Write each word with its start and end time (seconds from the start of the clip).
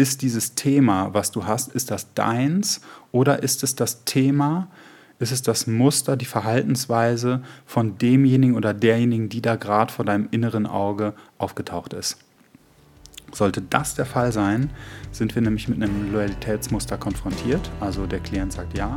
ist 0.00 0.22
dieses 0.22 0.54
Thema, 0.54 1.12
was 1.12 1.30
du 1.30 1.44
hast, 1.44 1.74
ist 1.74 1.90
das 1.90 2.14
deins 2.14 2.80
oder 3.12 3.42
ist 3.42 3.62
es 3.62 3.76
das 3.76 4.06
Thema, 4.06 4.68
ist 5.18 5.30
es 5.30 5.42
das 5.42 5.66
Muster, 5.66 6.16
die 6.16 6.24
Verhaltensweise 6.24 7.42
von 7.66 7.98
demjenigen 7.98 8.56
oder 8.56 8.72
derjenigen, 8.72 9.28
die 9.28 9.42
da 9.42 9.56
gerade 9.56 9.92
vor 9.92 10.06
deinem 10.06 10.28
inneren 10.30 10.66
Auge 10.66 11.12
aufgetaucht 11.36 11.92
ist. 11.92 12.16
Sollte 13.30 13.60
das 13.60 13.94
der 13.94 14.06
Fall 14.06 14.32
sein, 14.32 14.70
sind 15.12 15.34
wir 15.34 15.42
nämlich 15.42 15.68
mit 15.68 15.82
einem 15.82 16.10
Loyalitätsmuster 16.10 16.96
konfrontiert. 16.96 17.70
Also 17.78 18.06
der 18.06 18.20
Klient 18.20 18.54
sagt 18.54 18.78
ja. 18.78 18.94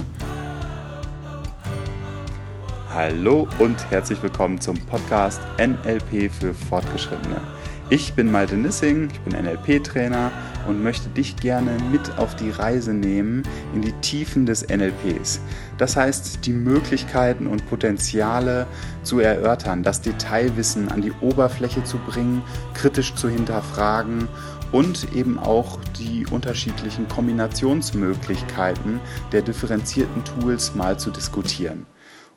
Hallo 2.94 3.46
und 3.60 3.92
herzlich 3.92 4.24
willkommen 4.24 4.62
zum 4.62 4.78
Podcast 4.86 5.42
NLP 5.58 6.32
für 6.32 6.54
Fortgeschrittene. 6.54 7.42
Ich 7.90 8.14
bin 8.14 8.32
Malte 8.32 8.56
Nissing, 8.56 9.10
ich 9.12 9.20
bin 9.20 9.34
NLP-Trainer 9.34 10.32
und 10.68 10.84
möchte 10.84 11.10
dich 11.10 11.36
gerne 11.36 11.78
mit 11.92 12.18
auf 12.18 12.36
die 12.36 12.50
Reise 12.50 12.94
nehmen 12.94 13.44
in 13.74 13.82
die 13.82 13.94
Tiefen 14.02 14.46
des 14.46 14.68
NLPs. 14.68 15.42
Das 15.78 15.96
heißt, 15.96 16.46
die 16.46 16.54
Möglichkeiten 16.54 17.48
und 17.48 17.68
Potenziale 17.70 18.68
zu 19.04 19.20
erörtern, 19.20 19.84
das 19.84 20.02
Detailwissen 20.02 20.90
an 20.90 21.02
die 21.02 21.14
Oberfläche 21.22 21.84
zu 21.84 21.98
bringen, 21.98 22.42
kritisch 22.74 23.16
zu 23.16 23.30
hinterfragen 23.30 24.28
und 24.72 25.14
eben 25.14 25.38
auch 25.40 25.80
die 25.98 26.26
unterschiedlichen 26.26 27.08
Kombinationsmöglichkeiten 27.08 29.00
der 29.32 29.42
differenzierten 29.42 30.24
Tools 30.26 30.76
mal 30.76 30.98
zu 30.98 31.12
diskutieren. 31.12 31.86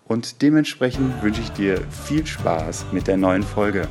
Und 0.04 0.42
dementsprechend 0.42 1.20
wünsche 1.22 1.40
ich 1.40 1.50
dir 1.50 1.80
viel 1.90 2.24
Spaß 2.24 2.86
mit 2.92 3.08
der 3.08 3.16
neuen 3.16 3.42
Folge. 3.42 3.88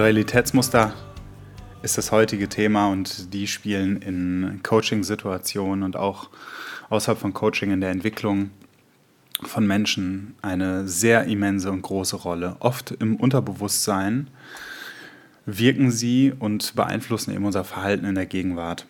Loyalitätsmuster 0.00 0.94
ist 1.82 1.98
das 1.98 2.10
heutige 2.10 2.48
Thema 2.48 2.88
und 2.88 3.34
die 3.34 3.46
spielen 3.46 4.00
in 4.00 4.60
Coaching-Situationen 4.62 5.82
und 5.82 5.94
auch 5.94 6.30
außerhalb 6.88 7.18
von 7.18 7.34
Coaching 7.34 7.70
in 7.70 7.82
der 7.82 7.90
Entwicklung 7.90 8.48
von 9.42 9.66
Menschen 9.66 10.36
eine 10.40 10.88
sehr 10.88 11.24
immense 11.24 11.70
und 11.70 11.82
große 11.82 12.16
Rolle. 12.16 12.56
Oft 12.60 12.92
im 12.92 13.16
Unterbewusstsein 13.16 14.28
wirken 15.44 15.90
sie 15.90 16.32
und 16.32 16.74
beeinflussen 16.74 17.34
eben 17.34 17.44
unser 17.44 17.64
Verhalten 17.64 18.06
in 18.06 18.14
der 18.14 18.24
Gegenwart. 18.24 18.86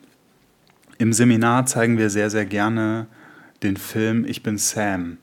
Im 0.99 1.13
Seminar 1.13 1.67
zeigen 1.67 1.99
wir 1.99 2.09
sehr, 2.09 2.31
sehr 2.31 2.47
gerne 2.47 3.09
den 3.65 3.77
Film 3.77 4.25
Ich 4.25 4.45
bin 4.45 4.59
Sam. 4.59 5.17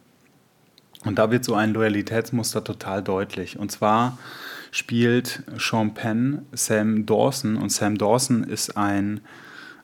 Und 1.06 1.17
da 1.17 1.31
wird 1.31 1.45
so 1.45 1.56
ein 1.56 1.72
Loyalitätsmuster 1.72 2.62
total 2.62 3.02
deutlich. 3.02 3.58
Und 3.58 3.72
zwar 3.72 4.17
spielt 4.78 5.44
Sean 5.58 5.94
Penn 5.94 6.45
Sam 6.52 7.06
Dawson. 7.06 7.58
Und 7.58 7.72
Sam 7.72 7.97
Dawson 7.97 8.44
ist 8.44 8.78
ein, 8.78 9.22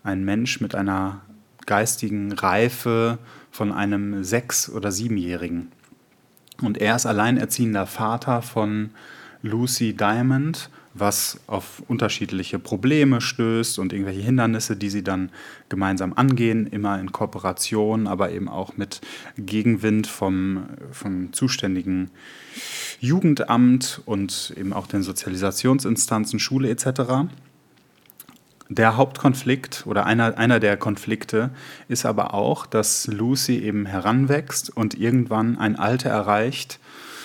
ein 0.04 0.24
Mensch 0.24 0.62
mit 0.62 0.76
einer 0.76 1.22
geistigen 1.66 2.32
Reife 2.32 3.18
von 3.50 3.72
einem 3.72 4.24
Sechs- 4.24 4.70
oder 4.70 4.92
Siebenjährigen. 4.92 5.72
Und 6.62 6.78
er 6.78 6.96
ist 6.96 7.06
alleinerziehender 7.06 7.88
Vater 7.88 8.42
von 8.42 8.92
Lucy 9.42 9.94
Diamond, 9.94 10.70
was 10.94 11.40
auf 11.48 11.82
unterschiedliche 11.88 12.60
Probleme 12.60 13.20
stößt 13.20 13.80
und 13.80 13.94
irgendwelche 13.94 14.22
Hindernisse, 14.22 14.76
die 14.76 14.90
sie 14.90 15.04
dann 15.04 15.32
gemeinsam 15.70 16.14
angehen, 16.14 16.68
immer 16.68 17.00
in 17.00 17.12
Kooperation, 17.12 18.08
aber 18.08 18.32
eben 18.32 18.48
auch 18.48 18.78
mit 18.78 19.02
Gegenwind 19.38 20.08
vom, 20.08 20.66
vom 20.92 21.34
zuständigen 21.34 22.12
Jugendamt 23.00 24.02
und 24.06 24.54
eben 24.56 24.72
auch 24.72 24.88
den 24.88 25.02
Sozialisationsinstanzen, 25.02 26.40
Schule 26.40 26.70
etc. 26.70 27.28
Der 28.70 28.96
Hauptkonflikt 28.96 29.84
oder 29.88 30.06
einer, 30.06 30.38
einer 30.38 30.60
der 30.60 30.78
Konflikte 30.78 31.50
ist 31.90 32.06
aber 32.06 32.34
auch, 32.34 32.66
dass 32.66 33.08
Lucy 33.08 33.58
eben 33.58 33.86
heranwächst 33.86 34.76
und 34.76 34.98
irgendwann 34.98 35.58
ein 35.58 35.76
Alter 35.76 36.10
erreicht, 36.10 36.80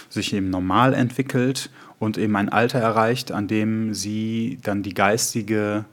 sich 0.09 0.33
eben 0.33 0.51
normal 0.51 0.95
entwickelt 0.95 1.71
und 1.99 2.19
eben 2.19 2.37
ein 2.37 2.49
Alter 2.49 2.79
erreicht, 2.79 3.33
an 3.33 3.49
dem 3.49 3.95
sie 3.95 4.59
dann 4.63 4.83
die 4.83 4.95
geistige 4.95 5.85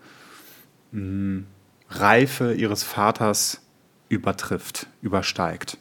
mh, 0.92 1.00
hm, 1.00 1.46
Reife 1.90 2.54
ihres 2.54 2.84
Vaters 2.84 3.62
übertrifft, 4.10 4.88
übersteigt. 5.02 5.78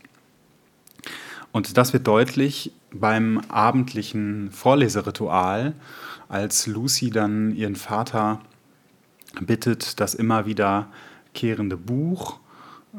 Und 1.50 1.76
das 1.78 1.92
wird 1.92 2.06
deutlich 2.06 2.72
beim 2.92 3.40
abendlichen 3.48 4.50
Vorleseritual, 4.50 5.74
als 6.28 6.66
Lucy 6.66 7.10
dann 7.10 7.54
ihren 7.54 7.76
Vater 7.76 8.40
bittet, 9.40 10.00
das 10.00 10.14
immer 10.14 10.46
wieder 10.46 10.88
kehrende 11.32 11.76
Buch 11.76 12.38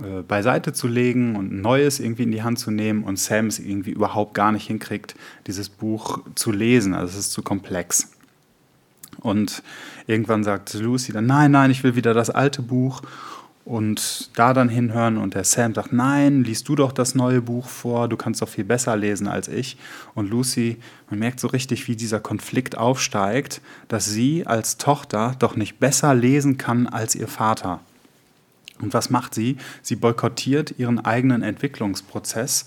äh, 0.02 0.24
beiseite 0.24 0.74
zu 0.74 0.88
legen 0.88 1.36
und 1.36 1.54
ein 1.54 1.62
neues 1.62 2.00
irgendwie 2.00 2.24
in 2.24 2.32
die 2.32 2.44
Hand 2.44 2.60
zu 2.60 2.72
nehmen 2.72 3.04
und 3.04 3.18
Sam 3.18 3.48
es 3.48 3.60
irgendwie 3.60 3.92
überhaupt 3.92 4.34
gar 4.34 4.52
nicht 4.52 4.68
hinkriegt, 4.68 5.16
dieses 5.48 5.70
Buch 5.70 6.20
zu 6.36 6.52
lesen. 6.52 6.94
Also 6.94 7.14
es 7.14 7.28
ist 7.28 7.32
zu 7.32 7.42
komplex. 7.42 8.12
Und 9.22 9.64
irgendwann 10.08 10.44
sagt 10.44 10.74
Lucy 10.74 11.14
dann, 11.14 11.26
nein, 11.26 11.52
nein, 11.52 11.72
ich 11.72 11.84
will 11.84 11.96
wieder 11.96 12.14
das 12.14 12.30
alte 12.30 12.62
Buch 12.62 13.02
und 13.64 14.30
da 14.38 14.54
dann 14.54 14.70
hinhören 14.70 15.18
und 15.18 15.34
der 15.34 15.44
Sam 15.44 15.74
sagt, 15.74 15.92
nein, 15.92 16.44
liest 16.44 16.70
du 16.70 16.76
doch 16.76 16.92
das 16.92 17.16
neue 17.16 17.42
Buch 17.42 17.68
vor, 17.68 18.08
du 18.08 18.18
kannst 18.18 18.42
doch 18.42 18.50
viel 18.50 18.64
besser 18.64 18.96
lesen 18.96 19.28
als 19.28 19.48
ich. 19.48 19.78
Und 20.14 20.30
Lucy, 20.30 20.78
man 21.10 21.20
merkt 21.20 21.40
so 21.40 21.48
richtig, 21.48 21.88
wie 21.88 21.96
dieser 21.96 22.20
Konflikt 22.20 22.78
aufsteigt, 22.78 23.62
dass 23.88 24.06
sie 24.06 24.46
als 24.46 24.78
Tochter 24.78 25.36
doch 25.40 25.56
nicht 25.56 25.80
besser 25.80 26.14
lesen 26.14 26.58
kann 26.58 26.86
als 26.86 27.16
ihr 27.16 27.28
Vater. 27.28 27.80
Und 28.82 28.94
was 28.94 29.10
macht 29.10 29.34
sie? 29.34 29.58
Sie 29.82 29.96
boykottiert 29.96 30.78
ihren 30.78 31.00
eigenen 31.00 31.42
Entwicklungsprozess, 31.42 32.66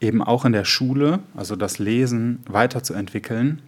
eben 0.00 0.22
auch 0.22 0.44
in 0.44 0.52
der 0.52 0.64
Schule, 0.64 1.20
also 1.34 1.54
das 1.54 1.78
Lesen 1.78 2.40
weiterzuentwickeln, 2.46 3.62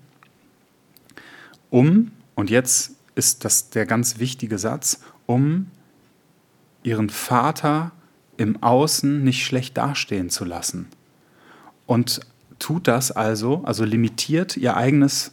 um, 1.74 2.12
und 2.36 2.50
jetzt 2.50 2.92
ist 3.16 3.44
das 3.44 3.70
der 3.70 3.84
ganz 3.84 4.20
wichtige 4.20 4.58
Satz, 4.58 5.00
um 5.26 5.66
ihren 6.84 7.10
Vater 7.10 7.90
im 8.36 8.62
Außen 8.62 9.24
nicht 9.24 9.44
schlecht 9.44 9.76
dastehen 9.76 10.30
zu 10.30 10.44
lassen. 10.44 10.86
Und 11.86 12.20
tut 12.60 12.86
das 12.86 13.10
also, 13.10 13.64
also 13.64 13.84
limitiert 13.84 14.56
ihr 14.56 14.76
eigenes, 14.76 15.32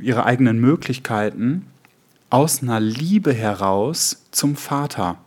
ihre 0.00 0.26
eigenen 0.26 0.60
Möglichkeiten 0.60 1.66
aus 2.30 2.62
einer 2.64 2.80
Liebe 2.80 3.32
heraus 3.32 4.24
zum 4.32 4.56
Vater. 4.56 5.18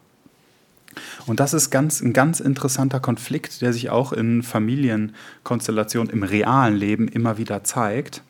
Und 1.26 1.40
das 1.40 1.54
ist 1.54 1.70
ganz, 1.70 2.02
ein 2.02 2.14
ganz 2.14 2.40
interessanter 2.40 3.00
Konflikt, 3.00 3.62
der 3.62 3.74
sich 3.74 3.90
auch 3.90 4.14
in 4.14 4.44
Familienkonstellationen 4.44 6.12
im 6.12 6.24
realen 6.24 6.76
Leben 6.76 7.08
immer 7.08 7.38
wieder 7.38 7.64
zeigt, 7.64 8.24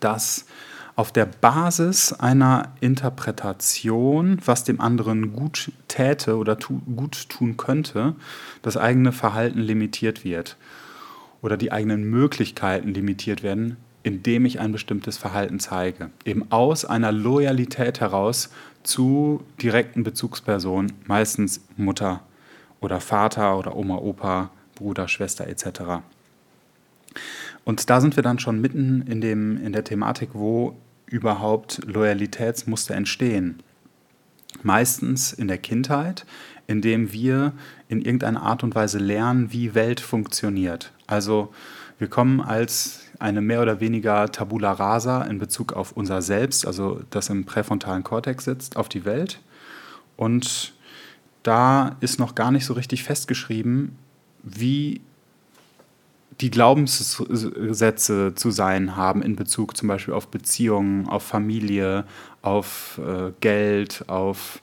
dass 0.00 0.46
auf 0.96 1.12
der 1.12 1.24
Basis 1.24 2.12
einer 2.12 2.74
Interpretation, 2.80 4.38
was 4.44 4.64
dem 4.64 4.80
anderen 4.80 5.32
gut 5.32 5.72
täte 5.88 6.36
oder 6.36 6.58
tu, 6.58 6.80
gut 6.94 7.28
tun 7.28 7.56
könnte, 7.56 8.14
das 8.62 8.76
eigene 8.76 9.12
Verhalten 9.12 9.60
limitiert 9.60 10.24
wird 10.24 10.56
oder 11.40 11.56
die 11.56 11.72
eigenen 11.72 12.04
Möglichkeiten 12.04 12.92
limitiert 12.92 13.42
werden, 13.42 13.78
indem 14.02 14.46
ich 14.46 14.60
ein 14.60 14.72
bestimmtes 14.72 15.18
Verhalten 15.18 15.60
zeige. 15.60 16.10
Eben 16.24 16.50
aus 16.50 16.84
einer 16.84 17.12
Loyalität 17.12 18.00
heraus 18.00 18.50
zu 18.82 19.42
direkten 19.60 20.04
Bezugspersonen, 20.04 20.92
meistens 21.06 21.60
Mutter 21.76 22.22
oder 22.80 23.00
Vater 23.00 23.58
oder 23.58 23.76
Oma, 23.76 23.96
Opa, 23.96 24.50
Bruder, 24.74 25.08
Schwester 25.08 25.46
etc. 25.46 26.02
Und 27.64 27.90
da 27.90 28.00
sind 28.00 28.16
wir 28.16 28.22
dann 28.22 28.38
schon 28.38 28.60
mitten 28.60 29.02
in, 29.02 29.20
dem, 29.20 29.62
in 29.62 29.72
der 29.72 29.84
Thematik, 29.84 30.30
wo 30.32 30.76
überhaupt 31.06 31.80
Loyalitätsmuster 31.84 32.94
entstehen. 32.94 33.62
Meistens 34.62 35.32
in 35.32 35.48
der 35.48 35.58
Kindheit, 35.58 36.24
indem 36.66 37.12
wir 37.12 37.52
in 37.88 38.00
irgendeiner 38.00 38.42
Art 38.42 38.62
und 38.62 38.74
Weise 38.74 38.98
lernen, 38.98 39.52
wie 39.52 39.74
Welt 39.74 40.00
funktioniert. 40.00 40.92
Also 41.06 41.52
wir 41.98 42.08
kommen 42.08 42.40
als 42.40 43.09
eine 43.20 43.40
mehr 43.40 43.62
oder 43.62 43.80
weniger 43.80 44.32
Tabula 44.32 44.72
rasa 44.72 45.22
in 45.22 45.38
Bezug 45.38 45.74
auf 45.74 45.92
unser 45.92 46.22
Selbst, 46.22 46.66
also 46.66 47.02
das 47.10 47.28
im 47.28 47.44
präfrontalen 47.44 48.02
Kortex 48.02 48.44
sitzt, 48.44 48.76
auf 48.76 48.88
die 48.88 49.04
Welt. 49.04 49.40
Und 50.16 50.72
da 51.42 51.96
ist 52.00 52.18
noch 52.18 52.34
gar 52.34 52.50
nicht 52.50 52.64
so 52.64 52.74
richtig 52.74 53.04
festgeschrieben, 53.04 53.96
wie 54.42 55.00
die 56.40 56.50
Glaubenssätze 56.50 58.34
zu 58.34 58.50
sein 58.50 58.96
haben 58.96 59.22
in 59.22 59.36
Bezug 59.36 59.76
zum 59.76 59.88
Beispiel 59.88 60.14
auf 60.14 60.28
Beziehungen, 60.28 61.06
auf 61.06 61.22
Familie, 61.22 62.04
auf 62.40 62.98
äh, 63.04 63.32
Geld, 63.40 64.04
auf 64.06 64.62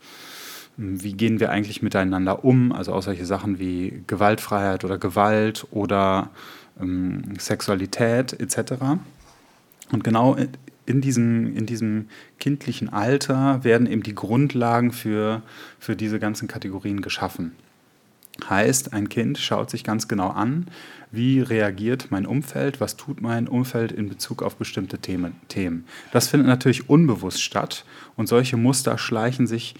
hm, 0.78 1.04
wie 1.04 1.14
gehen 1.14 1.40
wir 1.40 1.52
eigentlich 1.52 1.84
miteinander 1.84 2.44
um, 2.44 2.72
also 2.72 2.94
auch 2.94 3.04
solche 3.04 3.28
Sachen 3.28 3.60
wie 3.60 4.04
Gewaltfreiheit 4.08 4.84
oder 4.86 4.98
Gewalt 4.98 5.68
oder 5.70 6.32
ähm, 6.82 7.36
Sexualität 7.40 8.34
etc. 8.40 8.74
Und 9.92 10.04
genau 10.04 10.38
in 10.86 11.02
diesem, 11.02 11.56
in 11.56 11.66
diesem 11.66 12.08
kindlichen 12.40 12.90
Alter 12.90 13.64
werden 13.64 13.88
eben 13.88 14.04
die 14.04 14.16
Grundlagen 14.16 14.92
für, 14.92 15.44
für 15.80 15.96
diese 15.96 16.20
ganzen 16.20 16.48
Kategorien 16.48 17.02
geschaffen. 17.02 17.52
Heißt, 18.50 18.94
ein 18.94 19.10
Kind 19.10 19.38
schaut 19.38 19.70
sich 19.70 19.84
ganz 19.84 20.08
genau 20.08 20.30
an, 20.30 20.68
wie 21.12 21.42
reagiert 21.42 22.08
mein 22.12 22.26
Umfeld, 22.26 22.80
was 22.80 22.96
tut 22.96 23.22
mein 23.22 23.48
Umfeld 23.48 23.92
in 23.92 24.10
Bezug 24.10 24.44
auf 24.44 24.56
bestimmte 24.56 25.00
Themen. 25.00 25.86
Das 26.12 26.28
findet 26.28 26.48
natürlich 26.48 26.90
unbewusst 26.90 27.42
statt 27.42 27.84
und 28.16 28.28
solche 28.28 28.58
Muster 28.58 28.98
schleichen 28.98 29.48
sich, 29.48 29.76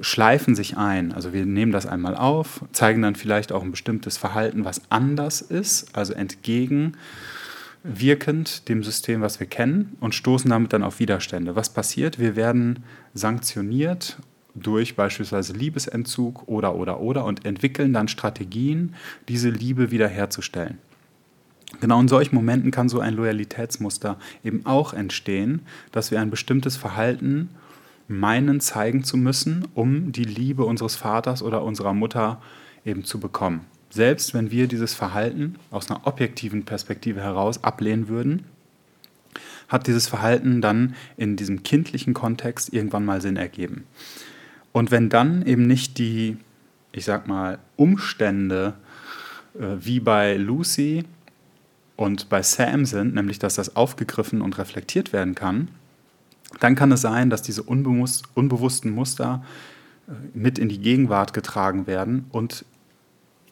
schleifen 0.00 0.54
sich 0.54 0.76
ein. 0.76 1.12
Also 1.12 1.32
wir 1.32 1.46
nehmen 1.46 1.72
das 1.72 1.86
einmal 1.86 2.14
auf, 2.14 2.62
zeigen 2.72 3.00
dann 3.00 3.14
vielleicht 3.14 3.52
auch 3.52 3.62
ein 3.62 3.70
bestimmtes 3.70 4.18
Verhalten, 4.18 4.66
was 4.66 4.82
anders 4.90 5.40
ist, 5.40 5.96
also 5.96 6.12
entgegen 6.12 6.92
wirkend 7.82 8.68
dem 8.68 8.82
System, 8.82 9.22
was 9.22 9.40
wir 9.40 9.46
kennen, 9.46 9.96
und 10.00 10.14
stoßen 10.14 10.50
damit 10.50 10.72
dann 10.72 10.82
auf 10.82 10.98
Widerstände. 10.98 11.56
Was 11.56 11.70
passiert? 11.70 12.18
Wir 12.18 12.36
werden 12.36 12.84
sanktioniert 13.14 14.18
durch 14.54 14.96
beispielsweise 14.96 15.52
Liebesentzug 15.52 16.46
oder 16.46 16.74
oder 16.74 17.00
oder 17.00 17.24
und 17.24 17.46
entwickeln 17.46 17.92
dann 17.92 18.08
Strategien, 18.08 18.94
diese 19.28 19.48
Liebe 19.48 19.90
wiederherzustellen. 19.90 20.78
Genau 21.80 22.00
in 22.00 22.08
solchen 22.08 22.34
Momenten 22.34 22.72
kann 22.72 22.88
so 22.88 23.00
ein 23.00 23.14
Loyalitätsmuster 23.14 24.18
eben 24.44 24.66
auch 24.66 24.92
entstehen, 24.92 25.62
dass 25.92 26.10
wir 26.10 26.20
ein 26.20 26.30
bestimmtes 26.30 26.76
Verhalten 26.76 27.50
meinen 28.10 28.58
zeigen 28.60 29.04
zu 29.04 29.16
müssen, 29.16 29.68
um 29.74 30.10
die 30.10 30.24
Liebe 30.24 30.64
unseres 30.64 30.96
Vaters 30.96 31.44
oder 31.44 31.62
unserer 31.62 31.94
Mutter 31.94 32.42
eben 32.84 33.04
zu 33.04 33.20
bekommen. 33.20 33.66
Selbst 33.88 34.34
wenn 34.34 34.50
wir 34.50 34.66
dieses 34.66 34.94
Verhalten 34.94 35.54
aus 35.70 35.88
einer 35.88 36.06
objektiven 36.08 36.64
Perspektive 36.64 37.20
heraus 37.20 37.62
ablehnen 37.62 38.08
würden, 38.08 38.46
hat 39.68 39.86
dieses 39.86 40.08
Verhalten 40.08 40.60
dann 40.60 40.96
in 41.16 41.36
diesem 41.36 41.62
kindlichen 41.62 42.12
Kontext 42.12 42.72
irgendwann 42.72 43.04
mal 43.04 43.20
Sinn 43.20 43.36
ergeben. 43.36 43.84
Und 44.72 44.90
wenn 44.90 45.08
dann 45.08 45.46
eben 45.46 45.68
nicht 45.68 45.98
die, 45.98 46.36
ich 46.90 47.04
sag 47.04 47.28
mal, 47.28 47.60
Umstände 47.76 48.74
äh, 49.54 49.76
wie 49.78 50.00
bei 50.00 50.36
Lucy 50.36 51.04
und 51.94 52.28
bei 52.28 52.42
Sam 52.42 52.86
sind, 52.86 53.14
nämlich 53.14 53.38
dass 53.38 53.54
das 53.54 53.76
aufgegriffen 53.76 54.42
und 54.42 54.58
reflektiert 54.58 55.12
werden 55.12 55.36
kann, 55.36 55.68
dann 56.58 56.74
kann 56.74 56.92
es 56.92 57.00
sein, 57.00 57.30
dass 57.30 57.42
diese 57.42 57.62
unbewussten 57.62 58.92
Muster 58.92 59.44
äh, 60.08 60.12
mit 60.34 60.58
in 60.58 60.68
die 60.68 60.80
Gegenwart 60.80 61.32
getragen 61.32 61.86
werden 61.86 62.26
und 62.30 62.64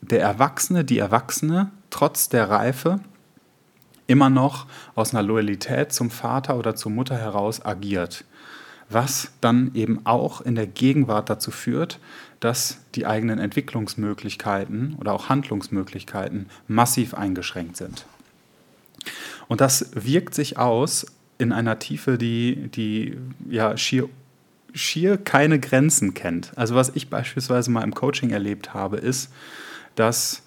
der 0.00 0.20
Erwachsene, 0.20 0.84
die 0.84 0.98
Erwachsene, 0.98 1.70
trotz 1.90 2.28
der 2.28 2.50
Reife, 2.50 3.00
immer 4.06 4.30
noch 4.30 4.66
aus 4.94 5.12
einer 5.12 5.22
Loyalität 5.22 5.92
zum 5.92 6.10
Vater 6.10 6.56
oder 6.56 6.74
zur 6.74 6.92
Mutter 6.92 7.16
heraus 7.16 7.64
agiert 7.64 8.24
was 8.90 9.30
dann 9.40 9.72
eben 9.74 10.04
auch 10.04 10.40
in 10.40 10.54
der 10.54 10.66
Gegenwart 10.66 11.28
dazu 11.30 11.50
führt, 11.50 11.98
dass 12.40 12.78
die 12.94 13.06
eigenen 13.06 13.38
Entwicklungsmöglichkeiten 13.38 14.96
oder 14.98 15.12
auch 15.12 15.28
Handlungsmöglichkeiten 15.28 16.48
massiv 16.68 17.14
eingeschränkt 17.14 17.76
sind. 17.76 18.06
Und 19.48 19.60
das 19.60 19.90
wirkt 19.94 20.34
sich 20.34 20.58
aus 20.58 21.06
in 21.38 21.52
einer 21.52 21.78
Tiefe, 21.78 22.18
die, 22.18 22.68
die 22.68 23.16
ja 23.48 23.76
schier, 23.76 24.08
schier 24.74 25.16
keine 25.16 25.58
Grenzen 25.58 26.14
kennt. 26.14 26.52
Also 26.56 26.74
was 26.74 26.90
ich 26.94 27.08
beispielsweise 27.08 27.70
mal 27.70 27.82
im 27.82 27.94
Coaching 27.94 28.30
erlebt 28.30 28.74
habe, 28.74 28.98
ist, 28.98 29.32
dass 29.94 30.42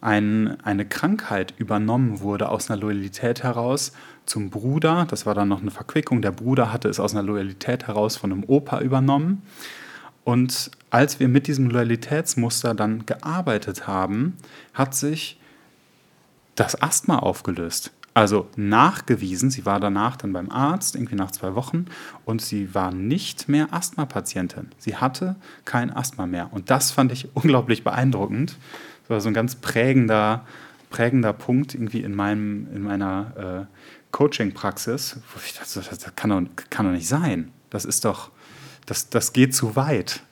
ein, 0.00 0.60
eine 0.62 0.86
Krankheit 0.86 1.54
übernommen 1.58 2.20
wurde 2.20 2.48
aus 2.48 2.70
einer 2.70 2.80
Loyalität 2.80 3.42
heraus 3.42 3.92
zum 4.24 4.50
Bruder. 4.50 5.06
Das 5.08 5.26
war 5.26 5.34
dann 5.34 5.48
noch 5.48 5.62
eine 5.62 5.70
Verquickung. 5.70 6.22
Der 6.22 6.32
Bruder 6.32 6.72
hatte 6.72 6.88
es 6.88 7.00
aus 7.00 7.12
einer 7.12 7.22
Loyalität 7.22 7.86
heraus 7.86 8.16
von 8.16 8.32
einem 8.32 8.44
Opa 8.44 8.80
übernommen. 8.80 9.42
Und 10.24 10.70
als 10.90 11.20
wir 11.20 11.28
mit 11.28 11.46
diesem 11.46 11.70
Loyalitätsmuster 11.70 12.74
dann 12.74 13.06
gearbeitet 13.06 13.86
haben, 13.86 14.36
hat 14.74 14.94
sich 14.94 15.40
das 16.56 16.80
Asthma 16.80 17.18
aufgelöst. 17.18 17.92
Also 18.16 18.48
nachgewiesen, 18.56 19.50
sie 19.50 19.66
war 19.66 19.78
danach 19.78 20.16
dann 20.16 20.32
beim 20.32 20.50
Arzt, 20.50 20.94
irgendwie 20.94 21.16
nach 21.16 21.32
zwei 21.32 21.54
Wochen, 21.54 21.84
und 22.24 22.40
sie 22.40 22.74
war 22.74 22.90
nicht 22.90 23.46
mehr 23.46 23.74
Asthma-Patientin. 23.74 24.70
Sie 24.78 24.96
hatte 24.96 25.36
kein 25.66 25.94
Asthma 25.94 26.24
mehr. 26.24 26.50
Und 26.50 26.70
das 26.70 26.92
fand 26.92 27.12
ich 27.12 27.28
unglaublich 27.36 27.84
beeindruckend. 27.84 28.56
Das 29.02 29.10
war 29.10 29.20
so 29.20 29.28
ein 29.28 29.34
ganz 29.34 29.56
prägender, 29.56 30.46
prägender 30.88 31.34
Punkt 31.34 31.74
irgendwie 31.74 32.00
in, 32.00 32.14
meinem, 32.14 32.66
in 32.74 32.84
meiner 32.84 33.66
äh, 33.68 33.76
Coaching-Praxis, 34.12 35.18
wo 35.34 35.40
ich 35.44 35.52
dachte, 35.52 35.82
das 35.86 36.16
kann 36.16 36.30
doch, 36.30 36.42
kann 36.70 36.86
doch 36.86 36.92
nicht 36.92 37.08
sein. 37.08 37.52
Das 37.68 37.84
ist 37.84 38.06
doch, 38.06 38.30
das, 38.86 39.10
das 39.10 39.34
geht 39.34 39.54
zu 39.54 39.76
weit. 39.76 40.22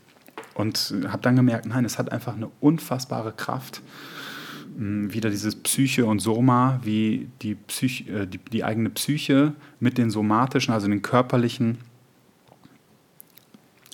Und 0.55 0.95
habe 1.07 1.21
dann 1.21 1.37
gemerkt, 1.37 1.67
nein, 1.67 1.85
es 1.85 1.99
hat 1.99 2.11
einfach 2.11 2.35
eine 2.35 2.51
unfassbare 2.61 3.33
Kraft, 3.33 3.83
wieder 4.76 5.31
dieses 5.31 5.56
Psyche 5.56 6.05
und 6.06 6.19
Soma, 6.19 6.81
wie 6.82 7.29
die, 7.43 7.55
Psych, 7.55 8.09
äh, 8.09 8.26
die, 8.26 8.38
die 8.38 8.65
eigene 8.65 8.91
Psyche 8.91 9.53
mit 9.81 9.99
den 9.99 10.11
somatischen, 10.11 10.75
also 10.75 10.88
den 10.88 11.03
körperlichen 11.03 11.79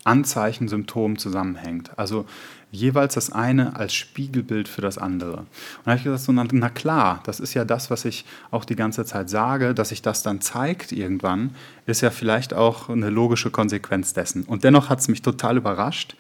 Anzeichen, 0.05 0.69
Symptomen 0.69 1.19
zusammenhängt. 1.19 1.99
Also 1.99 2.25
jeweils 2.73 3.15
das 3.15 3.31
eine 3.31 3.77
als 3.77 3.93
Spiegelbild 3.93 4.69
für 4.69 4.81
das 4.81 4.97
andere. 4.97 5.39
Und 5.39 5.47
da 5.85 5.91
habe 5.91 5.99
ich 5.99 6.05
gesagt, 6.05 6.23
so, 6.23 6.33
na, 6.33 6.47
na, 6.51 6.69
klar, 6.71 7.21
das 7.25 7.41
ist 7.41 7.55
ja 7.55 7.65
das, 7.65 7.91
was 7.91 8.05
ich 8.05 8.25
auch 8.51 8.65
die 8.65 8.77
ganze 8.77 9.05
Zeit 9.05 9.29
sage, 9.29 9.75
dass 9.75 9.91
sich 9.91 10.03
das 10.03 10.23
dann 10.23 10.41
zeigt 10.41 10.93
irgendwann, 10.93 11.51
ist 11.87 12.01
ja 12.01 12.11
vielleicht 12.11 12.55
auch 12.55 12.89
eine 12.89 13.11
logische 13.11 13.51
Konsequenz 13.51 14.13
dessen. 14.13 14.45
Und 14.45 14.65
dennoch 14.65 14.89
hat 14.89 15.01
es 15.01 15.09
mich 15.09 15.23
total 15.23 15.57
überrascht. 15.57 16.17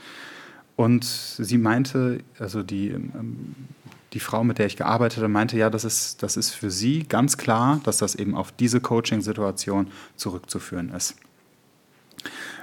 Und 0.76 1.04
sie 1.04 1.58
meinte, 1.58 2.20
also 2.38 2.62
die, 2.62 2.88
ähm, 2.88 3.54
die 4.12 4.20
Frau, 4.20 4.42
mit 4.42 4.58
der 4.58 4.66
ich 4.66 4.76
gearbeitet 4.76 5.18
habe, 5.18 5.28
meinte, 5.28 5.56
ja, 5.56 5.70
das 5.70 5.84
ist, 5.84 6.22
das 6.22 6.36
ist 6.36 6.50
für 6.50 6.70
sie 6.70 7.04
ganz 7.04 7.36
klar, 7.36 7.80
dass 7.84 7.98
das 7.98 8.14
eben 8.14 8.34
auf 8.34 8.52
diese 8.52 8.80
Coaching-Situation 8.80 9.88
zurückzuführen 10.16 10.90
ist. 10.90 11.16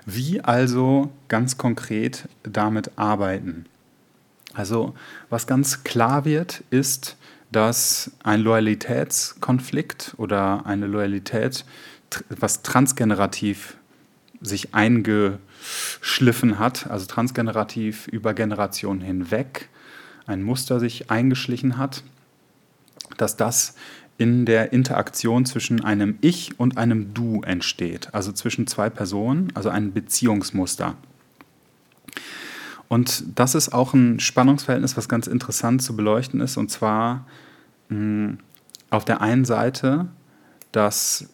Wie 0.06 0.42
also 0.42 1.12
ganz 1.28 1.58
konkret 1.58 2.28
damit 2.44 2.92
arbeiten? 2.98 3.66
Also 4.54 4.96
was 5.30 5.48
ganz 5.48 5.84
klar 5.84 6.26
wird, 6.26 6.64
ist, 6.70 7.18
dass 7.52 8.12
ein 8.24 8.42
Loyalitätskonflikt 8.42 10.16
oder 10.18 10.66
eine 10.66 10.88
Loyalität, 10.88 11.66
was 12.30 12.62
transgenerativ 12.62 13.78
sich 14.42 14.74
eingeschliffen 14.76 16.60
hat, 16.60 16.90
also 16.90 17.06
transgenerativ 17.06 18.08
über 18.08 18.34
Generationen 18.34 19.02
hinweg 19.02 19.70
ein 20.28 20.44
Muster 20.44 20.80
sich 20.80 21.10
eingeschlichen 21.10 21.78
hat, 21.78 22.04
dass 23.18 23.38
das 23.38 23.76
in 24.18 24.46
der 24.46 24.74
Interaktion 24.74 25.46
zwischen 25.46 25.84
einem 25.84 26.18
Ich 26.22 26.60
und 26.60 26.78
einem 26.78 27.14
Du 27.14 27.42
entsteht, 27.42 28.14
also 28.14 28.32
zwischen 28.32 28.68
zwei 28.68 28.90
Personen, 28.90 29.52
also 29.56 29.70
ein 29.70 29.94
Beziehungsmuster. 29.94 30.96
Und 32.88 33.24
das 33.36 33.54
ist 33.54 33.74
auch 33.74 33.94
ein 33.94 34.20
Spannungsverhältnis, 34.20 34.98
was 34.98 35.10
ganz 35.10 35.28
interessant 35.28 35.82
zu 35.82 35.96
beleuchten 35.96 36.40
ist. 36.42 36.58
Und 36.58 36.72
zwar 36.72 37.26
mh, 37.90 37.98
hm, 37.98 38.38
auf 38.90 39.06
der 39.06 39.22
einen 39.22 39.46
Seite, 39.46 40.08
dass 40.72 41.30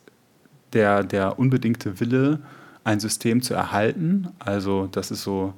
der, 0.73 1.03
der 1.03 1.37
unbedingte 1.37 1.99
Wille, 1.99 2.39
ein 2.83 2.99
System 2.99 3.41
zu 3.41 3.53
erhalten, 3.53 4.27
also 4.39 4.87
das 4.87 5.09
ist 5.09 5.23
so 5.23 5.53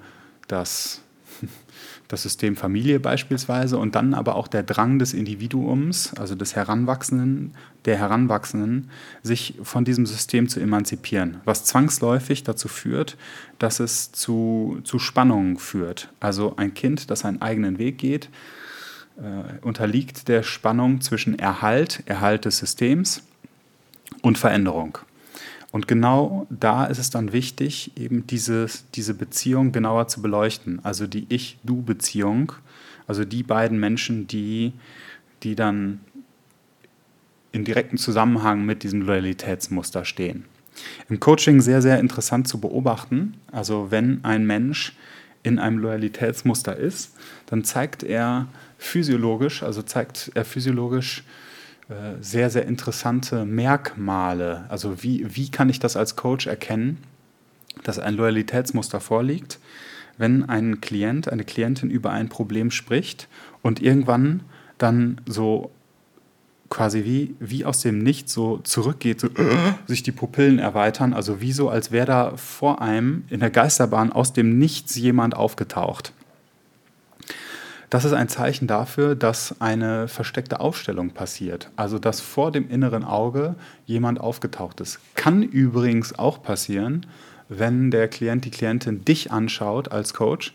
das 0.47 1.01
das 2.07 2.23
System 2.23 2.55
Familie 2.55 2.99
beispielsweise 2.99 3.77
und 3.77 3.95
dann 3.95 4.13
aber 4.13 4.35
auch 4.35 4.47
der 4.47 4.63
Drang 4.63 4.99
des 4.99 5.13
Individuums, 5.13 6.13
also 6.15 6.35
des 6.35 6.55
Heranwachsenden, 6.55 7.53
der 7.85 7.97
Heranwachsenden, 7.97 8.89
sich 9.23 9.55
von 9.63 9.85
diesem 9.85 10.05
System 10.05 10.47
zu 10.49 10.59
emanzipieren, 10.59 11.41
was 11.45 11.65
zwangsläufig 11.65 12.43
dazu 12.43 12.67
führt, 12.67 13.17
dass 13.59 13.79
es 13.79 14.11
zu, 14.11 14.79
zu 14.83 14.99
Spannungen 14.99 15.57
führt. 15.57 16.09
Also 16.19 16.55
ein 16.57 16.73
Kind, 16.73 17.09
das 17.09 17.21
seinen 17.21 17.41
eigenen 17.41 17.77
Weg 17.77 17.97
geht, 17.97 18.29
äh, 19.17 19.65
unterliegt 19.65 20.27
der 20.27 20.43
Spannung 20.43 21.01
zwischen 21.01 21.39
Erhalt, 21.39 22.03
Erhalt 22.05 22.45
des 22.45 22.57
Systems 22.57 23.23
und 24.21 24.37
Veränderung. 24.37 24.97
Und 25.75 25.89
genau 25.89 26.47
da 26.49 26.85
ist 26.85 26.99
es 26.99 27.09
dann 27.09 27.33
wichtig, 27.33 27.91
eben 27.97 28.25
diese, 28.25 28.67
diese 28.93 29.13
Beziehung 29.13 29.73
genauer 29.73 30.07
zu 30.07 30.21
beleuchten. 30.21 30.79
Also 30.83 31.05
die 31.05 31.25
Ich-Du-Beziehung, 31.27 32.53
also 33.07 33.25
die 33.25 33.43
beiden 33.43 33.77
Menschen, 33.77 34.25
die, 34.25 34.71
die 35.43 35.53
dann 35.53 35.99
in 37.51 37.65
direktem 37.65 37.97
Zusammenhang 37.97 38.65
mit 38.65 38.83
diesem 38.83 39.01
Loyalitätsmuster 39.01 40.05
stehen. 40.05 40.45
Im 41.09 41.19
Coaching 41.19 41.59
sehr, 41.59 41.81
sehr 41.81 41.99
interessant 41.99 42.47
zu 42.47 42.61
beobachten. 42.61 43.33
Also 43.51 43.91
wenn 43.91 44.23
ein 44.23 44.47
Mensch 44.47 44.95
in 45.43 45.59
einem 45.59 45.79
Loyalitätsmuster 45.79 46.77
ist, 46.77 47.17
dann 47.47 47.65
zeigt 47.65 48.01
er 48.01 48.47
physiologisch, 48.77 49.61
also 49.61 49.81
zeigt 49.81 50.31
er 50.35 50.45
physiologisch 50.45 51.25
sehr, 52.19 52.49
sehr 52.49 52.65
interessante 52.65 53.45
Merkmale. 53.45 54.65
Also 54.69 55.03
wie, 55.03 55.35
wie 55.35 55.51
kann 55.51 55.69
ich 55.69 55.79
das 55.79 55.95
als 55.95 56.15
Coach 56.15 56.47
erkennen, 56.47 56.97
dass 57.83 57.99
ein 57.99 58.15
Loyalitätsmuster 58.15 58.99
vorliegt, 58.99 59.59
wenn 60.17 60.47
ein 60.47 60.81
Klient, 60.81 61.31
eine 61.31 61.43
Klientin 61.43 61.91
über 61.91 62.11
ein 62.11 62.29
Problem 62.29 62.71
spricht 62.71 63.27
und 63.61 63.81
irgendwann 63.81 64.41
dann 64.77 65.21
so 65.25 65.71
quasi 66.69 67.03
wie, 67.05 67.35
wie 67.39 67.65
aus 67.65 67.81
dem 67.81 67.99
Nichts 67.99 68.33
so 68.33 68.57
zurückgeht, 68.57 69.19
so, 69.19 69.27
äh, 69.27 69.73
sich 69.85 70.01
die 70.01 70.11
Pupillen 70.11 70.57
erweitern, 70.57 71.13
also 71.13 71.39
wie 71.39 71.51
so, 71.51 71.69
als 71.69 71.91
wäre 71.91 72.07
da 72.07 72.37
vor 72.37 72.81
einem 72.81 73.23
in 73.29 73.39
der 73.39 73.51
Geisterbahn 73.51 74.11
aus 74.11 74.33
dem 74.33 74.57
Nichts 74.57 74.95
jemand 74.95 75.35
aufgetaucht. 75.35 76.13
Das 77.95 78.03
ist 78.03 78.11
ein 78.11 78.27
Zeichen 78.27 78.67
dafür, 78.67 79.15
dass 79.15 79.61
eine 79.61 80.09
versteckte 80.09 80.59
Aufstellung 80.59 81.11
passiert. 81.11 81.71
Also 81.77 81.97
dass 81.97 82.19
vor 82.19 82.51
dem 82.51 82.69
inneren 82.69 83.05
Auge 83.05 83.55
jemand 83.85 84.19
aufgetaucht 84.19 84.81
ist. 84.81 84.99
Kann 85.15 85.41
übrigens 85.41 86.19
auch 86.19 86.43
passieren, 86.43 87.05
wenn 87.47 87.91
der 87.91 88.09
Klient, 88.09 88.43
die 88.43 88.51
Klientin 88.51 89.05
dich 89.05 89.31
anschaut 89.31 89.93
als 89.93 90.13
Coach 90.13 90.53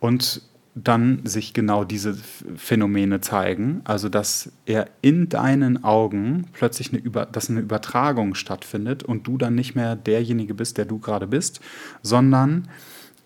und 0.00 0.40
dann 0.74 1.20
sich 1.24 1.52
genau 1.52 1.84
diese 1.84 2.14
Phänomene 2.56 3.20
zeigen, 3.20 3.82
also 3.84 4.08
dass 4.08 4.50
er 4.64 4.88
in 5.02 5.28
deinen 5.28 5.84
Augen 5.84 6.46
plötzlich 6.54 6.94
eine, 6.94 7.02
Über 7.02 7.26
dass 7.26 7.50
eine 7.50 7.60
Übertragung 7.60 8.34
stattfindet 8.34 9.02
und 9.02 9.26
du 9.26 9.36
dann 9.36 9.54
nicht 9.54 9.74
mehr 9.74 9.96
derjenige 9.96 10.54
bist, 10.54 10.78
der 10.78 10.86
du 10.86 10.98
gerade 10.98 11.26
bist, 11.26 11.60
sondern 12.00 12.68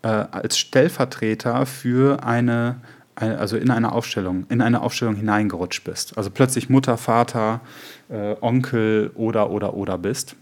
äh, 0.02 0.08
als 0.08 0.58
Stellvertreter 0.58 1.66
für 1.66 2.24
eine, 2.24 2.80
eine, 2.80 2.80
also 3.18 3.56
in 3.56 3.70
eine 3.70 3.92
Aufstellung, 3.92 4.46
in 4.48 4.60
eine 4.60 4.82
Aufstellung 4.82 5.16
hineingerutscht 5.16 5.84
bist. 5.84 6.16
Also 6.16 6.30
plötzlich 6.30 6.68
Mutter, 6.68 6.96
Vater, 6.96 7.60
äh, 8.08 8.36
Onkel 8.40 9.10
oder 9.14 9.50
oder 9.50 9.74
oder 9.74 9.98
bist. 9.98 10.36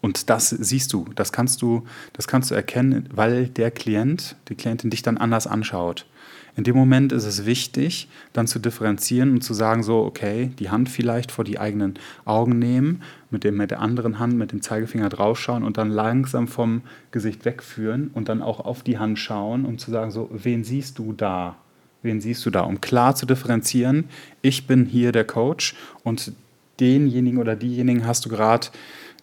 Und 0.00 0.28
das 0.30 0.50
siehst 0.50 0.92
du, 0.92 1.06
das 1.14 1.32
kannst 1.32 1.62
du, 1.62 1.84
das 2.12 2.26
kannst 2.26 2.50
du 2.50 2.56
erkennen, 2.56 3.08
weil 3.14 3.46
der 3.46 3.70
Klient, 3.70 4.34
die 4.48 4.56
Klientin 4.56 4.90
dich 4.90 5.02
dann 5.02 5.16
anders 5.16 5.46
anschaut. 5.46 6.06
In 6.54 6.64
dem 6.64 6.76
Moment 6.76 7.12
ist 7.12 7.24
es 7.24 7.46
wichtig, 7.46 8.08
dann 8.34 8.46
zu 8.46 8.58
differenzieren 8.58 9.30
und 9.30 9.40
zu 9.42 9.54
sagen, 9.54 9.82
so, 9.82 10.04
okay, 10.04 10.50
die 10.58 10.68
Hand 10.68 10.90
vielleicht 10.90 11.32
vor 11.32 11.44
die 11.44 11.58
eigenen 11.58 11.94
Augen 12.26 12.58
nehmen, 12.58 13.02
mit, 13.30 13.42
dem, 13.44 13.56
mit 13.56 13.70
der 13.70 13.80
anderen 13.80 14.18
Hand, 14.18 14.34
mit 14.34 14.52
dem 14.52 14.60
Zeigefinger 14.60 15.08
draufschauen 15.08 15.64
und 15.64 15.78
dann 15.78 15.90
langsam 15.90 16.48
vom 16.48 16.82
Gesicht 17.10 17.46
wegführen 17.46 18.10
und 18.12 18.28
dann 18.28 18.42
auch 18.42 18.60
auf 18.60 18.82
die 18.82 18.98
Hand 18.98 19.18
schauen, 19.18 19.64
um 19.64 19.78
zu 19.78 19.90
sagen, 19.90 20.10
so, 20.10 20.28
wen 20.30 20.62
siehst 20.62 20.98
du 20.98 21.14
da? 21.14 21.56
Wen 22.02 22.20
siehst 22.20 22.44
du 22.44 22.50
da? 22.50 22.62
Um 22.62 22.82
klar 22.82 23.14
zu 23.14 23.24
differenzieren, 23.24 24.04
ich 24.42 24.66
bin 24.66 24.84
hier 24.84 25.12
der 25.12 25.24
Coach 25.24 25.74
und 26.04 26.32
denjenigen 26.80 27.38
oder 27.38 27.56
diejenigen 27.56 28.06
hast 28.06 28.26
du 28.26 28.28
gerade 28.28 28.68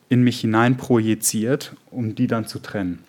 in 0.08 0.24
mich 0.24 0.40
hinein 0.40 0.78
projiziert, 0.78 1.76
um 1.92 2.16
die 2.16 2.26
dann 2.26 2.48
zu 2.48 2.58
trennen. 2.58 3.00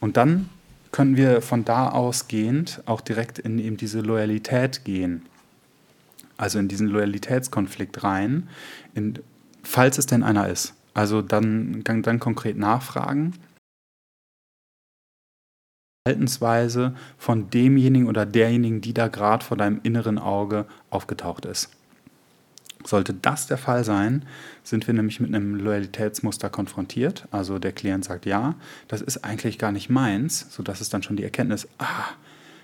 Und 0.00 0.16
dann 0.16 0.48
können 0.94 1.16
wir 1.16 1.42
von 1.42 1.64
da 1.64 1.88
ausgehend 1.88 2.80
auch 2.86 3.00
direkt 3.00 3.40
in 3.40 3.58
eben 3.58 3.76
diese 3.76 4.00
Loyalität 4.00 4.84
gehen. 4.84 5.26
Also 6.36 6.60
in 6.60 6.68
diesen 6.68 6.86
Loyalitätskonflikt 6.86 8.04
rein, 8.04 8.48
in, 8.94 9.18
falls 9.64 9.98
es 9.98 10.06
denn 10.06 10.22
einer 10.22 10.48
ist. 10.48 10.74
Also 10.94 11.20
dann, 11.20 11.82
dann, 11.82 12.20
konkret 12.20 12.56
nachfragen. 12.56 13.34
Verhaltensweise 16.06 16.94
von 17.18 17.50
demjenigen 17.50 18.06
oder 18.06 18.24
derjenigen, 18.24 18.80
die 18.80 18.94
da 18.94 19.08
gerade 19.08 19.44
vor 19.44 19.56
deinem 19.56 19.80
inneren 19.82 20.20
Auge 20.20 20.64
aufgetaucht 20.90 21.44
ist. 21.44 21.70
Sollte 22.84 23.14
das 23.14 23.46
der 23.46 23.56
Fall 23.56 23.84
sein, 23.84 24.24
sind 24.62 24.86
wir 24.86 24.94
nämlich 24.94 25.20
mit 25.20 25.34
einem 25.34 25.54
Loyalitätsmuster 25.54 26.50
konfrontiert. 26.50 27.26
Also 27.30 27.58
der 27.58 27.72
Klient 27.72 28.04
sagt, 28.04 28.26
ja, 28.26 28.56
das 28.88 29.00
ist 29.00 29.24
eigentlich 29.24 29.58
gar 29.58 29.72
nicht 29.72 29.88
meins, 29.88 30.46
sodass 30.50 30.80
es 30.80 30.90
dann 30.90 31.02
schon 31.02 31.16
die 31.16 31.24
Erkenntnis, 31.24 31.68
ah, 31.78 32.08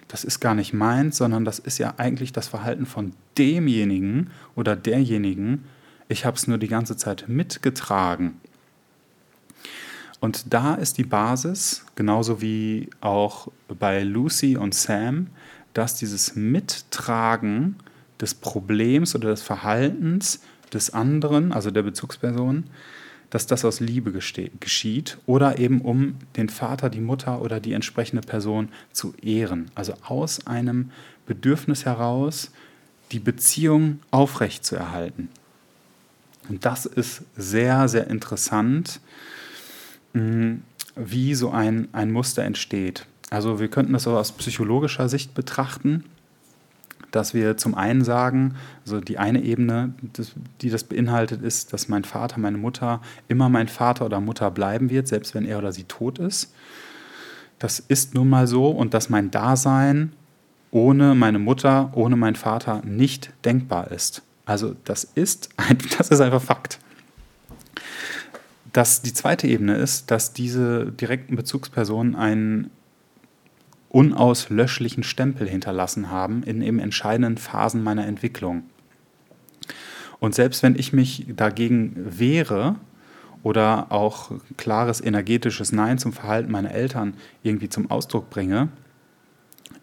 das 0.09 0.25
ist 0.25 0.41
gar 0.41 0.55
nicht 0.55 0.73
meins, 0.73 1.17
sondern 1.17 1.45
das 1.45 1.59
ist 1.59 1.79
ja 1.79 1.95
eigentlich 1.97 2.33
das 2.33 2.49
Verhalten 2.49 2.85
von 2.85 3.13
demjenigen 3.39 4.31
oder 4.57 4.77
derjenigen. 4.77 5.65
Ich 6.09 6.25
habe 6.25 6.37
es 6.37 6.49
nur 6.49 6.59
die 6.59 6.69
ganze 6.69 6.97
Zeit 6.97 7.27
mitgetragen. 7.29 8.41
Und 10.19 10.53
da 10.53 10.75
ist 10.75 10.99
die 10.99 11.05
Basis, 11.05 11.87
genauso 11.95 12.43
wie 12.43 12.91
auch 13.01 13.49
bei 13.69 14.03
Lucy 14.03 14.57
und 14.57 14.75
Sam, 14.75 15.29
dass 15.73 15.95
dieses 15.95 16.37
Mittragen 16.37 17.77
des 18.21 18.35
Problems 18.35 19.15
oder 19.15 19.31
des 19.31 19.43
Verhaltens 19.43 20.41
des 20.73 20.91
anderen, 20.91 21.53
also 21.53 21.71
der 21.71 21.83
Bezugsperson, 21.83 22.65
dass 23.31 23.47
das 23.47 23.65
aus 23.65 23.81
Liebe 23.81 24.13
geschieht 24.13 25.19
oder 25.27 25.59
eben 25.59 25.81
um 25.81 26.17
den 26.37 26.49
Vater, 26.49 26.91
die 26.91 27.01
Mutter 27.01 27.41
oder 27.41 27.61
die 27.61 27.73
entsprechende 27.73 28.27
Person 28.27 28.69
zu 28.93 29.15
ehren. 29.23 29.71
Also 29.75 29.95
aus 30.03 30.47
einem 30.47 30.91
Bedürfnis 31.27 31.85
heraus, 31.85 32.51
die 33.13 33.21
Beziehung 33.21 34.01
aufrecht 34.11 34.65
zu 34.65 34.77
erhalten. 34.77 35.29
Und 36.49 36.65
das 36.65 36.87
ist 36.87 37.23
sehr, 37.37 37.89
sehr 37.89 38.09
interessant, 38.09 39.01
mm, 40.13 40.55
wie 40.97 41.35
so 41.35 41.51
ein, 41.51 41.89
ein 41.93 42.11
Muster 42.11 42.43
entsteht. 42.43 43.07
Also 43.31 43.61
wir 43.61 43.69
könnten 43.69 43.93
das 43.93 44.09
aus 44.09 44.33
psychologischer 44.33 45.09
Sicht 45.09 45.35
betrachten 45.35 46.05
dass 47.11 47.35
wir 47.35 47.57
zum 47.57 47.75
einen 47.75 48.05
sagen, 48.05 48.55
also 48.85 49.01
die 49.01 49.19
eine 49.19 49.43
Ebene, 49.43 49.95
die 50.61 50.71
das 50.71 50.85
beinhaltet, 50.85 51.43
ist, 51.43 51.73
dass 51.73 51.89
mein 51.89 52.05
Vater, 52.05 52.39
meine 52.39 52.59
Mutter 52.59 53.01
immer 53.29 53.49
mein 53.49 53.69
Vater 53.69 54.07
oder 54.07 54.21
Mutter 54.21 54.51
bleiben 54.51 54.91
wird, 54.91 55.09
selbst 55.09 55.35
wenn 55.35 55.45
er 55.45 55.59
oder 55.59 55.73
sie 55.73 55.85
tot 55.85 56.19
ist. 56.19 56.53
Das 57.59 57.79
ist 57.79 58.15
nun 58.15 58.29
mal 58.29 58.47
so 58.47 58.69
und 58.69 58.95
dass 58.95 59.11
mein 59.11 59.31
Dasein 59.31 60.13
ohne 60.71 61.15
meine 61.15 61.39
Mutter, 61.39 61.91
ohne 61.95 62.17
meinen 62.17 62.37
Vater 62.37 62.83
nicht 62.85 63.33
denkbar 63.45 63.91
ist. 63.91 64.23
Also 64.45 64.75
das 64.85 65.05
ist, 65.05 65.51
ein, 65.57 65.79
das 65.99 66.09
ist 66.09 66.21
einfach 66.21 66.43
Fakt. 66.43 66.79
Das, 68.73 69.03
die 69.03 69.13
zweite 69.13 69.49
Ebene 69.49 69.75
ist, 69.77 70.11
dass 70.11 70.33
diese 70.33 70.93
direkten 70.93 71.35
Bezugspersonen 71.35 72.15
einen 72.15 72.71
unauslöschlichen 73.91 75.03
Stempel 75.03 75.49
hinterlassen 75.49 76.11
haben 76.11 76.43
in 76.45 76.63
eben 76.63 76.79
entscheidenden 76.79 77.37
Phasen 77.37 77.83
meiner 77.83 78.07
Entwicklung. 78.07 78.63
Und 80.21 80.35
selbst 80.35 80.63
wenn 80.63 80.79
ich 80.79 80.93
mich 80.93 81.27
dagegen 81.35 81.97
wehre 81.97 82.77
oder 83.43 83.91
auch 83.91 84.31
klares 84.57 85.01
energetisches 85.01 85.73
Nein 85.73 85.99
zum 85.99 86.13
Verhalten 86.13 86.53
meiner 86.53 86.73
Eltern 86.73 87.15
irgendwie 87.43 87.69
zum 87.69 87.91
Ausdruck 87.91 88.31
bringe, 88.31 88.69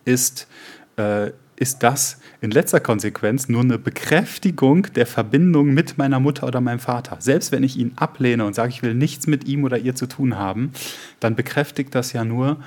ist, 0.06 0.48
äh, 0.96 1.32
ist 1.58 1.82
das 1.82 2.22
in 2.40 2.52
letzter 2.52 2.80
Konsequenz 2.80 3.50
nur 3.50 3.62
eine 3.62 3.80
Bekräftigung 3.80 4.84
der 4.94 5.08
Verbindung 5.08 5.74
mit 5.74 5.98
meiner 5.98 6.20
Mutter 6.20 6.46
oder 6.46 6.62
meinem 6.62 6.80
Vater. 6.80 7.18
Selbst 7.20 7.52
wenn 7.52 7.64
ich 7.64 7.78
ihn 7.78 7.94
ablehne 7.96 8.46
und 8.46 8.54
sage, 8.54 8.70
ich 8.70 8.84
will 8.84 8.94
nichts 8.94 9.26
mit 9.26 9.48
ihm 9.48 9.64
oder 9.64 9.80
ihr 9.80 9.96
zu 9.96 10.06
tun 10.06 10.38
haben, 10.38 10.72
dann 11.20 11.36
bekräftigt 11.36 11.96
das 11.96 12.14
ja 12.14 12.24
nur, 12.24 12.58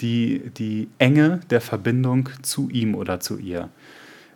die, 0.00 0.50
die 0.56 0.88
Enge 0.98 1.40
der 1.50 1.60
Verbindung 1.60 2.28
zu 2.42 2.68
ihm 2.70 2.94
oder 2.94 3.20
zu 3.20 3.38
ihr. 3.38 3.68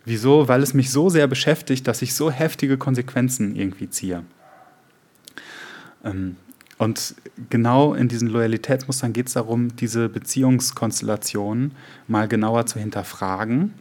Wieso? 0.05 0.47
Weil 0.47 0.61
es 0.61 0.73
mich 0.73 0.91
so 0.91 1.09
sehr 1.09 1.27
beschäftigt, 1.27 1.87
dass 1.87 2.01
ich 2.01 2.13
so 2.13 2.29
heftige 2.29 2.77
Konsequenzen 2.77 3.55
irgendwie 3.55 3.89
ziehe. 3.89 4.23
Ähm, 6.03 6.35
und 6.77 7.15
genau 7.49 7.93
in 7.93 8.07
diesen 8.07 8.27
Loyalitätsmustern 8.27 9.13
geht 9.13 9.27
es 9.27 9.33
darum, 9.33 9.75
diese 9.77 10.09
Beziehungskonstellation 10.09 11.71
mal 12.07 12.27
genauer 12.27 12.65
zu 12.65 12.79
hinterfragen, 12.79 13.73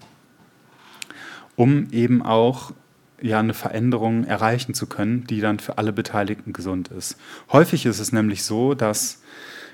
um 1.56 1.88
eben 1.90 2.22
auch 2.22 2.72
ja, 3.20 3.40
eine 3.40 3.54
Veränderung 3.54 4.24
erreichen 4.24 4.74
zu 4.74 4.86
können, 4.86 5.24
die 5.24 5.40
dann 5.40 5.58
für 5.58 5.78
alle 5.78 5.92
Beteiligten 5.92 6.52
gesund 6.52 6.88
ist. 6.88 7.16
Häufig 7.50 7.84
ist 7.86 7.98
es 7.98 8.12
nämlich 8.12 8.44
so, 8.44 8.74
dass 8.74 9.22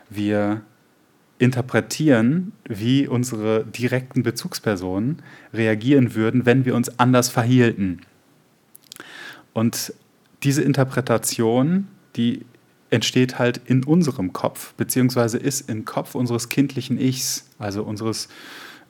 wir 0.08 0.62
interpretieren, 1.40 2.52
wie 2.68 3.08
unsere 3.08 3.64
direkten 3.64 4.22
Bezugspersonen 4.22 5.22
reagieren 5.54 6.14
würden, 6.14 6.44
wenn 6.44 6.66
wir 6.66 6.74
uns 6.74 6.98
anders 6.98 7.30
verhielten. 7.30 8.02
Und 9.54 9.94
diese 10.42 10.62
Interpretation, 10.62 11.88
die 12.16 12.44
entsteht 12.90 13.38
halt 13.38 13.60
in 13.64 13.84
unserem 13.84 14.34
Kopf, 14.34 14.74
beziehungsweise 14.74 15.38
ist 15.38 15.70
im 15.70 15.86
Kopf 15.86 16.14
unseres 16.14 16.50
kindlichen 16.50 17.00
Ichs, 17.00 17.48
also 17.58 17.84
unseres 17.84 18.28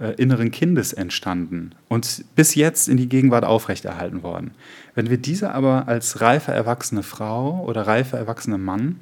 äh, 0.00 0.14
inneren 0.14 0.50
Kindes 0.50 0.92
entstanden 0.92 1.72
und 1.88 2.24
bis 2.34 2.56
jetzt 2.56 2.88
in 2.88 2.96
die 2.96 3.08
Gegenwart 3.08 3.44
aufrechterhalten 3.44 4.24
worden. 4.24 4.52
Wenn 4.96 5.08
wir 5.08 5.18
diese 5.18 5.54
aber 5.54 5.86
als 5.86 6.20
reife 6.20 6.50
erwachsene 6.50 7.04
Frau 7.04 7.62
oder 7.64 7.86
reife 7.86 8.16
erwachsene 8.16 8.58
Mann 8.58 8.98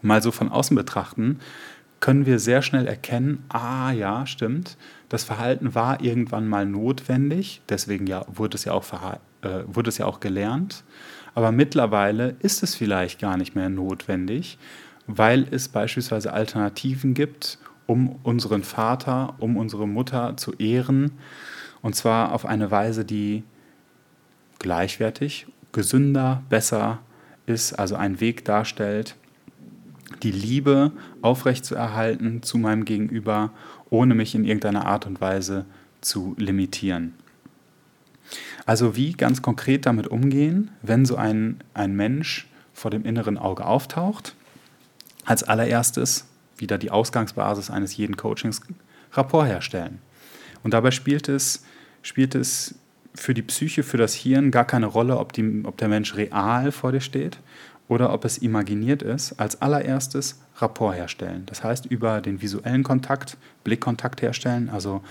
mal 0.00 0.22
so 0.22 0.30
von 0.30 0.48
außen 0.48 0.76
betrachten, 0.76 1.40
können 2.00 2.26
wir 2.26 2.38
sehr 2.38 2.62
schnell 2.62 2.86
erkennen, 2.86 3.44
ah 3.48 3.90
ja, 3.90 4.26
stimmt, 4.26 4.76
das 5.08 5.24
Verhalten 5.24 5.74
war 5.74 6.02
irgendwann 6.02 6.46
mal 6.46 6.66
notwendig, 6.66 7.62
deswegen 7.68 8.06
ja, 8.06 8.24
wurde 8.32 8.56
es 8.56 8.64
ja 8.64 8.72
auch 8.72 8.84
äh, 9.42 9.64
wurde 9.66 9.88
es 9.88 9.98
ja 9.98 10.06
auch 10.06 10.20
gelernt. 10.20 10.84
Aber 11.34 11.52
mittlerweile 11.52 12.36
ist 12.40 12.62
es 12.62 12.74
vielleicht 12.74 13.20
gar 13.20 13.36
nicht 13.36 13.54
mehr 13.54 13.68
notwendig, 13.68 14.58
weil 15.06 15.46
es 15.50 15.68
beispielsweise 15.68 16.32
Alternativen 16.32 17.14
gibt, 17.14 17.58
um 17.86 18.16
unseren 18.22 18.62
Vater, 18.62 19.34
um 19.38 19.56
unsere 19.56 19.88
Mutter 19.88 20.36
zu 20.36 20.52
ehren. 20.54 21.12
Und 21.80 21.94
zwar 21.94 22.32
auf 22.32 22.44
eine 22.44 22.70
Weise, 22.70 23.04
die 23.04 23.44
gleichwertig, 24.58 25.46
gesünder, 25.72 26.42
besser 26.48 26.98
ist, 27.46 27.72
also 27.72 27.94
einen 27.94 28.20
Weg 28.20 28.44
darstellt, 28.44 29.16
die 30.22 30.30
Liebe 30.30 30.92
aufrechtzuerhalten 31.22 32.42
zu 32.42 32.58
meinem 32.58 32.84
Gegenüber, 32.84 33.52
ohne 33.90 34.14
mich 34.14 34.34
in 34.34 34.44
irgendeiner 34.44 34.86
Art 34.86 35.06
und 35.06 35.20
Weise 35.20 35.64
zu 36.00 36.34
limitieren. 36.38 37.14
Also 38.66 38.96
wie 38.96 39.12
ganz 39.12 39.40
konkret 39.42 39.86
damit 39.86 40.08
umgehen, 40.08 40.70
wenn 40.82 41.06
so 41.06 41.16
ein, 41.16 41.62
ein 41.74 41.94
Mensch 41.96 42.48
vor 42.74 42.90
dem 42.90 43.04
inneren 43.04 43.38
Auge 43.38 43.64
auftaucht. 43.64 44.34
Als 45.24 45.42
allererstes 45.42 46.26
wieder 46.56 46.78
die 46.78 46.90
Ausgangsbasis 46.90 47.70
eines 47.70 47.96
jeden 47.96 48.16
Coachings 48.16 48.60
Rapport 49.12 49.46
herstellen. 49.46 49.98
Und 50.62 50.74
dabei 50.74 50.90
spielt 50.90 51.28
es, 51.28 51.64
spielt 52.02 52.34
es 52.34 52.74
für 53.14 53.34
die 53.34 53.42
Psyche, 53.42 53.82
für 53.82 53.96
das 53.96 54.14
Hirn 54.14 54.50
gar 54.50 54.64
keine 54.64 54.86
Rolle, 54.86 55.18
ob, 55.18 55.32
die, 55.32 55.62
ob 55.64 55.76
der 55.78 55.88
Mensch 55.88 56.14
real 56.16 56.72
vor 56.72 56.92
dir 56.92 57.00
steht 57.00 57.38
oder 57.88 58.12
ob 58.12 58.24
es 58.24 58.38
imaginiert 58.38 59.02
ist. 59.02 59.40
Als 59.40 59.60
allererstes 59.60 60.40
Rapport 60.56 60.94
herstellen. 60.94 61.44
Das 61.46 61.64
heißt, 61.64 61.86
über 61.86 62.20
den 62.20 62.40
visuellen 62.40 62.82
Kontakt, 62.82 63.36
Blickkontakt 63.64 64.22
herstellen, 64.22 64.68
also 64.70 65.02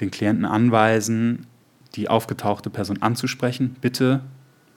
den 0.00 0.10
Klienten 0.10 0.44
anweisen, 0.44 1.46
die 1.94 2.08
aufgetauchte 2.08 2.70
Person 2.70 3.02
anzusprechen. 3.02 3.76
Bitte, 3.80 4.20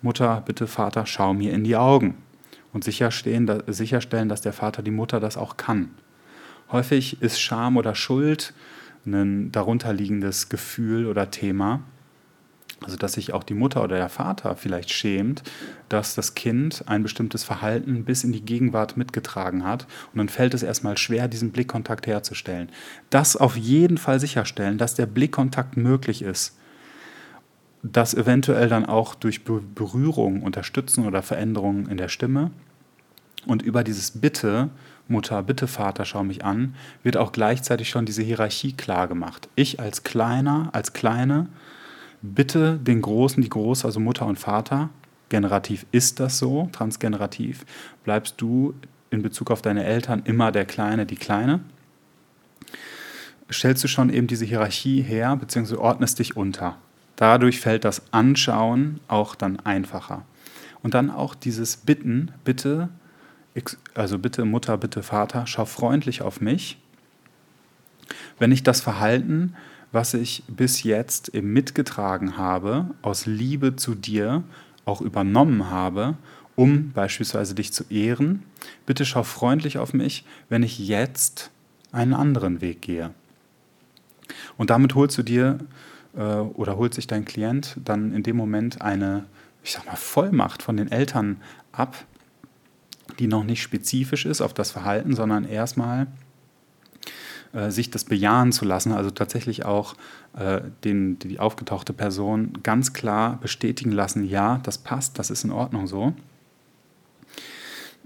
Mutter, 0.01 0.43
bitte, 0.45 0.67
Vater, 0.67 1.05
schau 1.05 1.34
mir 1.34 1.53
in 1.53 1.63
die 1.63 1.77
Augen. 1.77 2.15
Und 2.74 2.84
sicherstellen, 2.84 3.48
dass 3.48 4.41
der 4.41 4.53
Vater, 4.53 4.84
die 4.84 4.91
Mutter 4.91 5.22
das 5.22 5.38
auch 5.38 5.55
kann. 5.55 5.91
Häufig 6.72 7.22
ist 7.22 7.39
Scham 7.39 7.77
oder 7.77 7.95
Schuld 7.95 8.53
ein 9.05 9.51
darunterliegendes 9.51 10.50
Gefühl 10.50 11.05
oder 11.05 11.31
Thema. 11.31 11.81
Also 12.84 12.98
dass 12.98 13.13
sich 13.13 13.34
auch 13.34 13.44
die 13.44 13.53
Mutter 13.53 13.84
oder 13.84 13.96
der 13.96 14.10
Vater 14.10 14.55
vielleicht 14.55 14.91
schämt, 14.91 15.44
dass 15.88 16.13
das 16.13 16.36
Kind 16.36 16.84
ein 16.88 17.03
bestimmtes 17.03 17.44
Verhalten 17.44 18.03
bis 18.03 18.24
in 18.24 18.34
die 18.34 18.41
Gegenwart 18.41 18.98
mitgetragen 18.98 19.63
hat. 19.63 19.88
Und 20.12 20.17
dann 20.17 20.29
fällt 20.29 20.53
es 20.53 20.63
erstmal 20.63 20.98
schwer, 20.98 21.27
diesen 21.27 21.51
Blickkontakt 21.51 22.05
herzustellen. 22.05 22.70
Das 23.10 23.38
auf 23.38 23.55
jeden 23.55 23.98
Fall 23.98 24.20
sicherstellen, 24.20 24.77
dass 24.77 24.96
der 24.96 25.05
Blickkontakt 25.05 25.77
möglich 25.77 26.22
ist. 26.22 26.58
Das 27.82 28.13
eventuell 28.13 28.67
dann 28.67 28.86
auch 28.86 29.15
durch 29.15 29.44
Berührung 29.46 30.41
unterstützen 30.41 31.05
oder 31.05 31.22
Veränderungen 31.22 31.88
in 31.88 31.98
der 31.98 32.10
Stimme. 32.10 32.51
Und 33.46 33.62
über 33.62 33.84
dieses 33.84 34.12
Bitte, 34.12 34.70
Mutter, 35.08 35.44
bitte 35.44 35.67
Vater, 35.67 36.03
schau 36.03 36.24
mich 36.24 36.44
an, 36.44 36.75
wird 37.03 37.15
auch 37.15 37.32
gleichzeitig 37.32 37.89
schon 37.89 38.05
diese 38.05 38.24
Hierarchie 38.24 38.74
klar 38.74 39.08
gemacht. 39.08 39.50
Ich 39.55 39.79
als 39.79 40.03
Kleiner, 40.03 40.70
als 40.74 40.94
Kleine, 40.94 41.48
bitte 42.34 42.77
den 42.77 43.01
Großen, 43.01 43.41
die 43.41 43.50
Große, 43.50 43.86
also 43.86 44.00
Mutter 44.00 44.25
und 44.25 44.39
Vater, 44.39 44.89
generativ 45.29 45.86
ist 45.91 46.20
das 46.20 46.38
so, 46.38 46.70
transgenerativ, 46.72 47.65
bleibst 48.03 48.36
du 48.39 48.74
in 49.10 49.22
Bezug 49.22 49.51
auf 49.51 49.62
deine 49.62 49.84
Eltern 49.84 50.22
immer 50.25 50.51
der 50.51 50.65
Kleine, 50.65 51.05
die 51.05 51.15
Kleine. 51.15 51.62
Stellst 53.51 53.84
du 53.84 53.88
schon 53.88 54.10
eben 54.10 54.27
diese 54.27 54.46
Hierarchie 54.46 55.01
her, 55.01 55.36
beziehungsweise 55.36 55.79
ordnest 55.79 56.20
dich 56.20 56.36
unter. 56.36 56.77
Dadurch 57.15 57.60
fällt 57.60 57.86
das 57.86 58.01
Anschauen 58.12 59.00
auch 59.08 59.36
dann 59.36 59.60
einfacher. 59.60 60.25
Und 60.82 60.94
dann 60.94 61.10
auch 61.10 61.36
dieses 61.36 61.77
Bitten, 61.77 62.32
bitte, 62.44 62.89
also 63.94 64.20
bitte 64.20 64.46
Mutter, 64.46 64.77
bitte 64.77 65.03
Vater, 65.03 65.48
schau 65.48 65.65
freundlich 65.65 66.22
auf 66.22 66.41
mich. 66.41 66.77
Wenn 68.38 68.52
ich 68.52 68.63
das 68.63 68.82
Verhalten 68.82 69.56
was 69.95 70.13
ich 70.13 70.43
bis 70.47 70.84
jetzt 70.84 71.34
mitgetragen 71.34 72.36
habe, 72.36 72.89
aus 73.01 73.25
Liebe 73.25 73.77
zu 73.77 73.95
dir 73.95 74.43
auch 74.84 74.99
übernommen 74.99 75.69
habe, 75.69 76.17
um 76.55 76.91
beispielsweise 76.91 77.55
dich 77.55 77.71
zu 77.71 77.86
ehren. 77.89 78.43
Bitte 78.86 79.05
schau 79.05 79.23
freundlich 79.23 79.77
auf 79.77 79.93
mich, 79.93 80.25
wenn 80.49 80.63
ich 80.63 80.79
jetzt 80.79 81.49
einen 81.93 82.13
anderen 82.13 82.60
Weg 82.60 82.81
gehe. 82.81 83.12
Und 84.58 84.69
damit 84.69 84.95
holst 84.95 85.17
du 85.17 85.23
dir 85.23 85.60
äh, 86.13 86.19
oder 86.19 86.75
holt 86.75 86.93
sich 86.93 87.08
dein 87.08 87.23
Klient 87.23 87.77
dann 87.86 88.13
in 88.13 88.21
dem 88.21 88.36
Moment 88.36 88.81
eine, 88.81 89.23
ich 89.63 89.71
sag 89.71 89.86
mal, 89.86 89.95
Vollmacht 89.95 90.62
von 90.62 90.75
den 90.75 90.91
Eltern 90.91 91.38
ab, 91.71 91.95
die 93.17 93.27
noch 93.27 93.45
nicht 93.45 93.62
spezifisch 93.62 94.25
ist 94.25 94.41
auf 94.41 94.53
das 94.53 94.71
Verhalten, 94.71 95.15
sondern 95.15 95.45
erstmal 95.45 96.08
äh, 97.56 97.72
sich 97.72 97.89
das 97.89 98.04
bejahen 98.04 98.52
zu 98.52 98.65
lassen, 98.65 98.91
also 98.91 99.10
tatsächlich 99.10 99.63
auch 99.63 99.96
äh, 100.38 100.62
den, 100.84 101.18
die 101.20 101.39
aufgetauchte 101.39 101.94
Person 101.94 102.60
ganz 102.63 102.91
klar 102.91 103.39
bestätigen 103.39 103.91
lassen, 103.91 104.26
ja, 104.26 104.60
das 104.63 104.78
passt, 104.78 105.18
das 105.20 105.30
ist 105.30 105.46
in 105.46 105.52
Ordnung 105.52 105.88
so. 105.88 106.13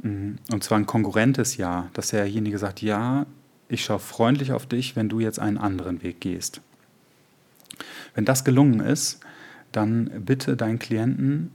Mm, 0.03 0.35
und 0.51 0.63
zwar 0.63 0.77
ein 0.77 0.85
konkurrentes 0.85 1.57
Ja, 1.57 1.89
dass 1.93 2.09
derjenige 2.09 2.59
sagt, 2.59 2.83
ja, 2.83 3.25
ich 3.67 3.83
schaue 3.83 3.99
freundlich 3.99 4.51
auf 4.51 4.67
dich, 4.67 4.95
wenn 4.95 5.09
du 5.09 5.19
jetzt 5.19 5.39
einen 5.39 5.57
anderen 5.57 6.03
Weg 6.03 6.21
gehst. 6.21 6.61
Wenn 8.13 8.25
das 8.25 8.43
gelungen 8.43 8.79
ist, 8.79 9.19
dann 9.71 10.11
bitte 10.25 10.57
deinen 10.57 10.77
Klienten 10.79 11.51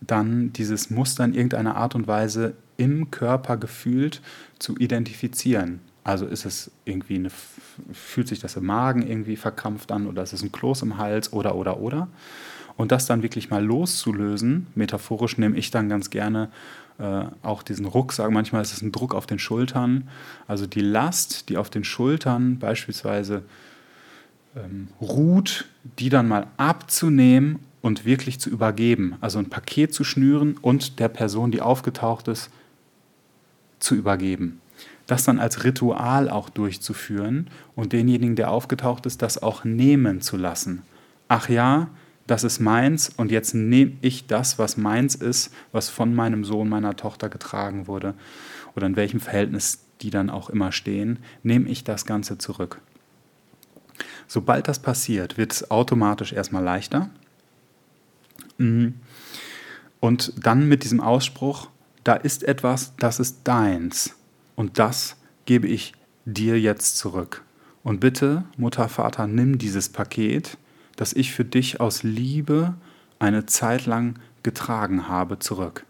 dann 0.00 0.52
dieses 0.52 0.90
Muster 0.90 1.24
in 1.24 1.34
irgendeiner 1.34 1.76
Art 1.76 1.94
und 1.94 2.06
Weise 2.06 2.54
im 2.76 3.10
Körper 3.10 3.56
gefühlt 3.56 4.20
zu 4.58 4.76
identifizieren. 4.76 5.80
Also 6.04 6.26
ist 6.26 6.44
es 6.44 6.70
irgendwie 6.84 7.16
eine, 7.16 7.30
fühlt 7.92 8.28
sich 8.28 8.38
das 8.38 8.56
im 8.56 8.66
Magen 8.66 9.06
irgendwie 9.06 9.36
verkrampft 9.36 9.90
an 9.90 10.06
oder 10.06 10.22
ist 10.22 10.32
es 10.32 10.42
ein 10.42 10.52
Kloß 10.52 10.82
im 10.82 10.98
Hals 10.98 11.32
oder 11.32 11.56
oder 11.56 11.80
oder. 11.80 12.08
Und 12.76 12.92
das 12.92 13.06
dann 13.06 13.22
wirklich 13.22 13.50
mal 13.50 13.64
loszulösen, 13.64 14.66
metaphorisch 14.74 15.38
nehme 15.38 15.56
ich 15.56 15.70
dann 15.70 15.88
ganz 15.88 16.10
gerne 16.10 16.50
äh, 16.98 17.24
auch 17.42 17.62
diesen 17.62 17.86
Rucksack, 17.86 18.30
manchmal 18.30 18.62
ist 18.62 18.72
es 18.72 18.82
ein 18.82 18.92
Druck 18.92 19.14
auf 19.14 19.26
den 19.26 19.38
Schultern, 19.38 20.08
also 20.46 20.66
die 20.66 20.80
Last, 20.80 21.48
die 21.48 21.56
auf 21.56 21.70
den 21.70 21.84
Schultern 21.84 22.58
beispielsweise 22.58 23.42
ähm, 24.54 24.88
ruht, 25.00 25.66
die 25.98 26.08
dann 26.08 26.28
mal 26.28 26.46
abzunehmen 26.56 27.58
und 27.82 28.04
wirklich 28.04 28.40
zu 28.40 28.48
übergeben, 28.48 29.16
also 29.20 29.38
ein 29.38 29.50
Paket 29.50 29.92
zu 29.92 30.04
schnüren 30.04 30.56
und 30.60 30.98
der 30.98 31.08
Person, 31.08 31.50
die 31.50 31.60
aufgetaucht 31.60 32.28
ist, 32.28 32.50
zu 33.86 33.94
übergeben. 33.94 34.60
Das 35.06 35.24
dann 35.24 35.38
als 35.38 35.62
Ritual 35.64 36.28
auch 36.28 36.50
durchzuführen 36.50 37.48
und 37.76 37.92
denjenigen, 37.92 38.34
der 38.34 38.50
aufgetaucht 38.50 39.06
ist, 39.06 39.22
das 39.22 39.40
auch 39.40 39.64
nehmen 39.64 40.20
zu 40.20 40.36
lassen. 40.36 40.82
Ach 41.28 41.48
ja, 41.48 41.88
das 42.26 42.42
ist 42.42 42.58
meins 42.58 43.08
und 43.08 43.30
jetzt 43.30 43.54
nehme 43.54 43.92
ich 44.00 44.26
das, 44.26 44.58
was 44.58 44.76
meins 44.76 45.14
ist, 45.14 45.54
was 45.70 45.88
von 45.88 46.14
meinem 46.14 46.44
Sohn, 46.44 46.68
meiner 46.68 46.96
Tochter 46.96 47.28
getragen 47.28 47.86
wurde 47.86 48.14
oder 48.74 48.86
in 48.86 48.96
welchem 48.96 49.20
Verhältnis 49.20 49.78
die 50.02 50.10
dann 50.10 50.28
auch 50.28 50.50
immer 50.50 50.72
stehen, 50.72 51.20
nehme 51.42 51.68
ich 51.68 51.84
das 51.84 52.04
Ganze 52.04 52.36
zurück. 52.36 52.80
Sobald 54.26 54.66
das 54.66 54.80
passiert, 54.80 55.38
wird 55.38 55.52
es 55.52 55.70
automatisch 55.70 56.32
erstmal 56.32 56.64
leichter. 56.64 57.08
Mhm. 58.58 58.94
Und 60.00 60.34
dann 60.44 60.68
mit 60.68 60.82
diesem 60.82 61.00
Ausspruch, 61.00 61.68
da 62.06 62.14
ist 62.14 62.44
etwas, 62.44 62.92
das 62.98 63.18
ist 63.18 63.40
deins 63.44 64.14
und 64.54 64.78
das 64.78 65.16
gebe 65.44 65.66
ich 65.66 65.92
dir 66.24 66.60
jetzt 66.60 66.98
zurück. 66.98 67.42
Und 67.82 67.98
bitte, 67.98 68.44
Mutter, 68.56 68.88
Vater, 68.88 69.26
nimm 69.26 69.58
dieses 69.58 69.88
Paket, 69.88 70.56
das 70.94 71.12
ich 71.12 71.32
für 71.32 71.44
dich 71.44 71.80
aus 71.80 72.04
Liebe 72.04 72.74
eine 73.18 73.46
Zeit 73.46 73.86
lang 73.86 74.18
getragen 74.44 75.08
habe, 75.08 75.40
zurück. 75.40 75.84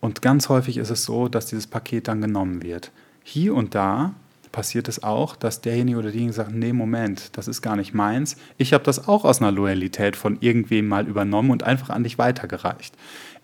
Und 0.00 0.20
ganz 0.20 0.50
häufig 0.50 0.76
ist 0.76 0.90
es 0.90 1.04
so, 1.04 1.28
dass 1.28 1.46
dieses 1.46 1.66
Paket 1.66 2.08
dann 2.08 2.20
genommen 2.20 2.62
wird. 2.62 2.92
Hier 3.22 3.54
und 3.54 3.74
da 3.74 4.14
passiert 4.52 4.88
es 4.88 5.02
auch, 5.02 5.36
dass 5.36 5.60
derjenige 5.60 5.98
oder 5.98 6.10
diejenige 6.10 6.32
sagt, 6.32 6.54
nee, 6.54 6.72
Moment, 6.72 7.36
das 7.36 7.46
ist 7.46 7.60
gar 7.60 7.76
nicht 7.76 7.92
meins. 7.92 8.36
Ich 8.56 8.72
habe 8.72 8.84
das 8.84 9.06
auch 9.06 9.26
aus 9.26 9.42
einer 9.42 9.52
Loyalität 9.52 10.16
von 10.16 10.38
irgendwem 10.40 10.88
mal 10.88 11.06
übernommen 11.06 11.50
und 11.50 11.62
einfach 11.62 11.90
an 11.90 12.04
dich 12.04 12.16
weitergereicht. 12.16 12.94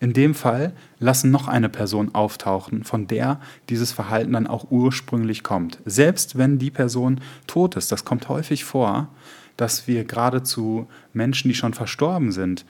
In 0.02 0.14
dem 0.14 0.34
Fall 0.34 0.72
lassen 0.98 1.30
noch 1.30 1.46
eine 1.46 1.68
Person 1.68 2.12
auftauchen, 2.12 2.82
von 2.82 3.06
der 3.06 3.40
dieses 3.68 3.92
Verhalten 3.92 4.32
dann 4.32 4.48
auch 4.48 4.68
ursprünglich 4.68 5.44
kommt. 5.44 5.78
Selbst 5.84 6.36
wenn 6.36 6.58
die 6.58 6.72
Person 6.72 7.20
tot 7.46 7.76
ist, 7.76 7.92
das 7.92 8.04
kommt 8.04 8.28
häufig 8.28 8.64
vor, 8.64 9.10
dass 9.56 9.86
wir 9.86 10.02
gerade 10.04 10.42
zu 10.42 10.88
Menschen, 11.12 11.50
die 11.50 11.54
schon 11.54 11.72
verstorben 11.72 12.32
sind, 12.32 12.66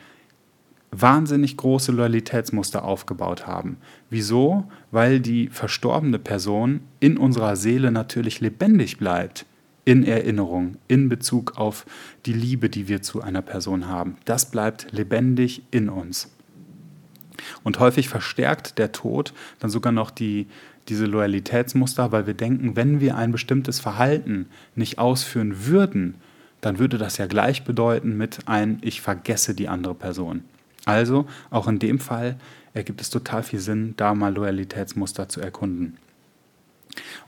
wahnsinnig 0.90 1.56
große 1.56 1.90
Loyalitätsmuster 1.90 2.84
aufgebaut 2.84 3.46
haben. 3.46 3.78
Wieso? 4.10 4.64
Weil 4.90 5.18
die 5.18 5.48
verstorbene 5.48 6.18
Person 6.18 6.80
in 7.00 7.16
unserer 7.16 7.56
Seele 7.56 7.90
natürlich 7.92 8.40
lebendig 8.40 8.98
bleibt. 8.98 9.46
in 9.84 10.04
Erinnerung, 10.04 10.76
in 10.86 11.08
Bezug 11.08 11.58
auf 11.58 11.86
die 12.26 12.32
Liebe, 12.32 12.68
die 12.68 12.88
wir 12.88 13.02
zu 13.02 13.20
einer 13.20 13.42
Person 13.42 13.88
haben. 13.88 14.16
Das 14.24 14.50
bleibt 14.50 14.92
lebendig 14.92 15.62
in 15.70 15.88
uns. 15.88 16.30
Und 17.62 17.78
häufig 17.78 18.08
verstärkt 18.08 18.78
der 18.78 18.92
Tod 18.92 19.32
dann 19.58 19.70
sogar 19.70 19.92
noch 19.92 20.10
die, 20.10 20.46
diese 20.88 21.06
Loyalitätsmuster, 21.06 22.12
weil 22.12 22.26
wir 22.26 22.34
denken, 22.34 22.76
wenn 22.76 23.00
wir 23.00 23.16
ein 23.16 23.32
bestimmtes 23.32 23.80
Verhalten 23.80 24.46
nicht 24.74 24.98
ausführen 24.98 25.66
würden, 25.66 26.14
dann 26.60 26.78
würde 26.78 26.98
das 26.98 27.18
ja 27.18 27.26
gleich 27.26 27.64
bedeuten 27.64 28.16
mit 28.16 28.40
ein 28.46 28.78
Ich 28.82 29.00
vergesse 29.00 29.54
die 29.54 29.68
andere 29.68 29.94
Person. 29.94 30.44
Also 30.84 31.26
auch 31.50 31.68
in 31.68 31.78
dem 31.78 31.98
Fall 31.98 32.36
ergibt 32.74 33.00
es 33.00 33.10
total 33.10 33.42
viel 33.42 33.60
Sinn, 33.60 33.94
da 33.96 34.14
mal 34.14 34.34
Loyalitätsmuster 34.34 35.28
zu 35.28 35.40
erkunden. 35.40 35.98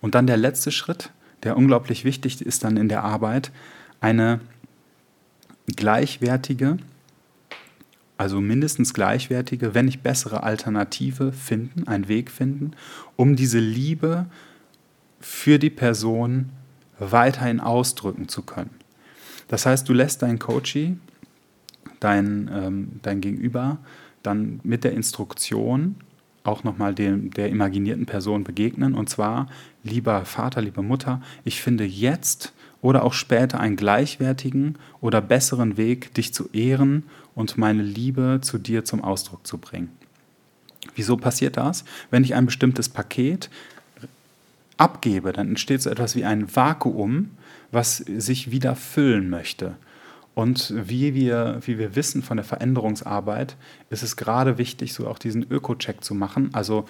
Und 0.01 0.15
dann 0.15 0.27
der 0.27 0.37
letzte 0.37 0.71
Schritt, 0.71 1.11
der 1.43 1.57
unglaublich 1.57 2.05
wichtig 2.05 2.41
ist 2.45 2.65
dann 2.65 2.77
in 2.77 2.89
der 2.89 3.05
Arbeit, 3.05 3.53
eine 4.01 4.41
gleichwertige, 5.67 6.79
also 8.17 8.41
mindestens 8.41 8.95
gleichwertige, 8.95 9.75
wenn 9.75 9.87
nicht 9.87 10.03
bessere 10.03 10.43
Alternative 10.43 11.33
finden, 11.33 11.89
einen 11.89 12.09
Weg 12.09 12.31
finden, 12.31 12.73
um 13.17 13.37
diese 13.37 13.59
Liebe 13.59 14.27
für 15.21 15.59
die 15.59 15.71
Person 15.71 16.51
weiterhin 16.99 17.61
ausdrücken 17.61 18.29
zu 18.29 18.43
können. 18.43 18.71
Das 19.49 19.67
heißt, 19.67 19.89
du 19.89 19.93
lässt 19.93 20.23
deinen 20.23 20.39
Coachie, 20.39 20.97
dein, 22.01 22.51
ähm, 22.53 23.01
dein 23.03 23.21
Gegenüber, 23.21 23.79
dann 24.23 24.61
mit 24.63 24.85
der 24.85 24.93
Instruktion 24.93 25.97
auch 26.45 26.63
nochmal 26.63 26.95
der 26.95 27.49
imaginierten 27.49 28.05
Person 28.05 28.45
begegnen. 28.45 28.95
Und 28.95 29.09
zwar, 29.09 29.49
lieber 29.83 30.25
Vater, 30.27 30.61
liebe 30.61 30.83
Mutter, 30.83 31.23
ich 31.45 31.63
finde 31.63 31.85
jetzt 31.85 32.53
oder 32.83 33.03
auch 33.03 33.15
später 33.15 33.61
einen 33.61 33.77
gleichwertigen 33.77 34.77
oder 35.01 35.23
besseren 35.23 35.79
Weg, 35.79 36.13
dich 36.15 36.35
zu 36.35 36.51
ehren 36.53 37.05
und 37.35 37.59
meine 37.59 37.83
Liebe 37.83 38.41
zu 38.43 38.59
dir 38.59 38.85
zum 38.85 39.03
Ausdruck 39.03 39.47
zu 39.47 39.59
bringen. 39.59 39.91
Wieso 40.95 41.17
passiert 41.17 41.57
das? 41.57 41.85
Wenn 42.11 42.25
ich 42.25 42.35
ein 42.35 42.47
bestimmtes 42.47 42.89
Paket 42.89 43.51
abgebe, 44.77 45.33
dann 45.33 45.49
entsteht 45.49 45.83
so 45.83 45.91
etwas 45.91 46.15
wie 46.17 46.25
ein 46.25 46.55
Vakuum, 46.55 47.31
was 47.73 47.99
sich 47.99 48.51
wieder 48.51 48.77
füllen 48.77 49.31
möchte. 49.31 49.77
Und 50.35 50.73
wie 50.77 51.15
wir, 51.15 51.61
wie 51.65 51.79
wir 51.79 51.95
wissen 51.95 52.23
von 52.23 52.37
der 52.37 52.45
Veränderungsarbeit, 52.45 53.57
ist 53.91 54.03
es 54.03 54.17
gerade 54.17 54.59
wichtig, 54.59 54.93
so 54.93 55.07
auch 55.07 55.19
diesen 55.19 55.49
Öko-Check 55.49 56.03
zu 56.03 56.15
machen, 56.15 56.51
also 56.53 56.87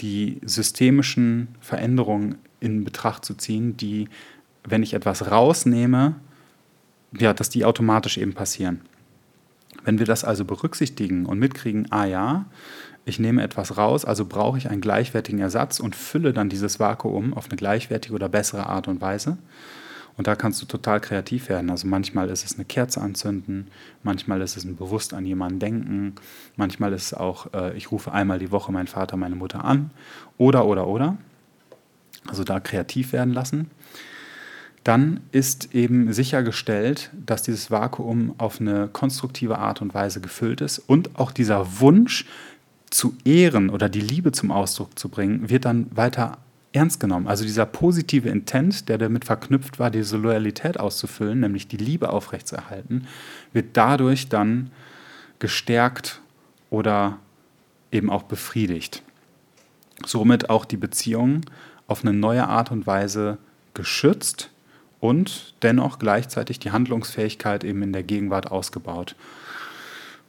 die 0.00 0.40
systemischen 0.44 1.48
Veränderungen 1.60 2.36
in 2.60 2.84
Betracht 2.84 3.24
zu 3.24 3.34
ziehen, 3.34 3.76
die, 3.76 4.08
wenn 4.64 4.82
ich 4.82 4.94
etwas 4.94 5.30
rausnehme, 5.30 6.16
ja, 7.18 7.32
dass 7.32 7.50
die 7.50 7.64
automatisch 7.64 8.18
eben 8.18 8.34
passieren. 8.34 8.80
Wenn 9.88 9.98
wir 9.98 10.04
das 10.04 10.22
also 10.22 10.44
berücksichtigen 10.44 11.24
und 11.24 11.38
mitkriegen, 11.38 11.90
ah 11.90 12.04
ja, 12.04 12.44
ich 13.06 13.18
nehme 13.18 13.42
etwas 13.42 13.78
raus, 13.78 14.04
also 14.04 14.26
brauche 14.26 14.58
ich 14.58 14.68
einen 14.68 14.82
gleichwertigen 14.82 15.40
Ersatz 15.40 15.80
und 15.80 15.96
fülle 15.96 16.34
dann 16.34 16.50
dieses 16.50 16.78
Vakuum 16.78 17.32
auf 17.32 17.46
eine 17.48 17.56
gleichwertige 17.56 18.14
oder 18.14 18.28
bessere 18.28 18.66
Art 18.66 18.86
und 18.86 19.00
Weise, 19.00 19.38
und 20.18 20.26
da 20.26 20.36
kannst 20.36 20.60
du 20.60 20.66
total 20.66 21.00
kreativ 21.00 21.48
werden. 21.48 21.70
Also 21.70 21.86
manchmal 21.86 22.28
ist 22.28 22.44
es 22.44 22.56
eine 22.56 22.66
Kerze 22.66 23.00
anzünden, 23.00 23.68
manchmal 24.02 24.42
ist 24.42 24.58
es 24.58 24.64
ein 24.66 24.76
bewusst 24.76 25.14
an 25.14 25.24
jemanden 25.24 25.58
denken, 25.58 26.16
manchmal 26.56 26.92
ist 26.92 27.04
es 27.04 27.14
auch, 27.14 27.54
äh, 27.54 27.74
ich 27.74 27.90
rufe 27.90 28.12
einmal 28.12 28.38
die 28.38 28.52
Woche 28.52 28.70
meinen 28.70 28.88
Vater, 28.88 29.16
meine 29.16 29.36
Mutter 29.36 29.64
an 29.64 29.90
oder, 30.36 30.66
oder, 30.66 30.86
oder. 30.86 31.16
Also 32.26 32.44
da 32.44 32.60
kreativ 32.60 33.14
werden 33.14 33.32
lassen. 33.32 33.70
Dann 34.88 35.20
ist 35.32 35.74
eben 35.74 36.14
sichergestellt, 36.14 37.10
dass 37.12 37.42
dieses 37.42 37.70
Vakuum 37.70 38.34
auf 38.38 38.58
eine 38.58 38.88
konstruktive 38.88 39.58
Art 39.58 39.82
und 39.82 39.92
Weise 39.92 40.22
gefüllt 40.22 40.62
ist 40.62 40.78
und 40.78 41.18
auch 41.18 41.30
dieser 41.30 41.78
Wunsch 41.80 42.24
zu 42.88 43.14
ehren 43.22 43.68
oder 43.68 43.90
die 43.90 44.00
Liebe 44.00 44.32
zum 44.32 44.50
Ausdruck 44.50 44.98
zu 44.98 45.10
bringen, 45.10 45.50
wird 45.50 45.66
dann 45.66 45.94
weiter 45.94 46.38
ernst 46.72 47.00
genommen. 47.00 47.28
Also 47.28 47.44
dieser 47.44 47.66
positive 47.66 48.30
Intent, 48.30 48.88
der 48.88 48.96
damit 48.96 49.26
verknüpft 49.26 49.78
war, 49.78 49.90
diese 49.90 50.16
Loyalität 50.16 50.80
auszufüllen, 50.80 51.40
nämlich 51.40 51.68
die 51.68 51.76
Liebe 51.76 52.08
aufrechtzuerhalten, 52.08 53.06
wird 53.52 53.76
dadurch 53.76 54.30
dann 54.30 54.70
gestärkt 55.38 56.22
oder 56.70 57.18
eben 57.92 58.08
auch 58.08 58.22
befriedigt. 58.22 59.02
Somit 60.06 60.48
auch 60.48 60.64
die 60.64 60.78
Beziehung 60.78 61.42
auf 61.86 62.06
eine 62.06 62.14
neue 62.14 62.48
Art 62.48 62.70
und 62.70 62.86
Weise 62.86 63.36
geschützt 63.74 64.48
und 65.00 65.54
dennoch 65.62 65.98
gleichzeitig 65.98 66.58
die 66.58 66.70
Handlungsfähigkeit 66.70 67.64
eben 67.64 67.82
in 67.82 67.92
der 67.92 68.02
Gegenwart 68.02 68.50
ausgebaut. 68.50 69.14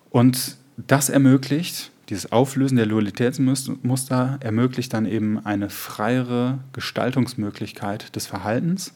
Und 0.10 0.58
das 0.78 1.10
ermöglicht 1.10 1.92
dieses 2.10 2.32
Auflösen 2.32 2.76
der 2.76 2.88
Loyalitätsmuster 2.88 4.40
ermöglicht 4.42 4.94
dann 4.94 5.06
eben 5.06 5.46
eine 5.46 5.70
freiere 5.70 6.58
Gestaltungsmöglichkeit 6.74 8.16
des 8.16 8.26
Verhaltens 8.26 8.94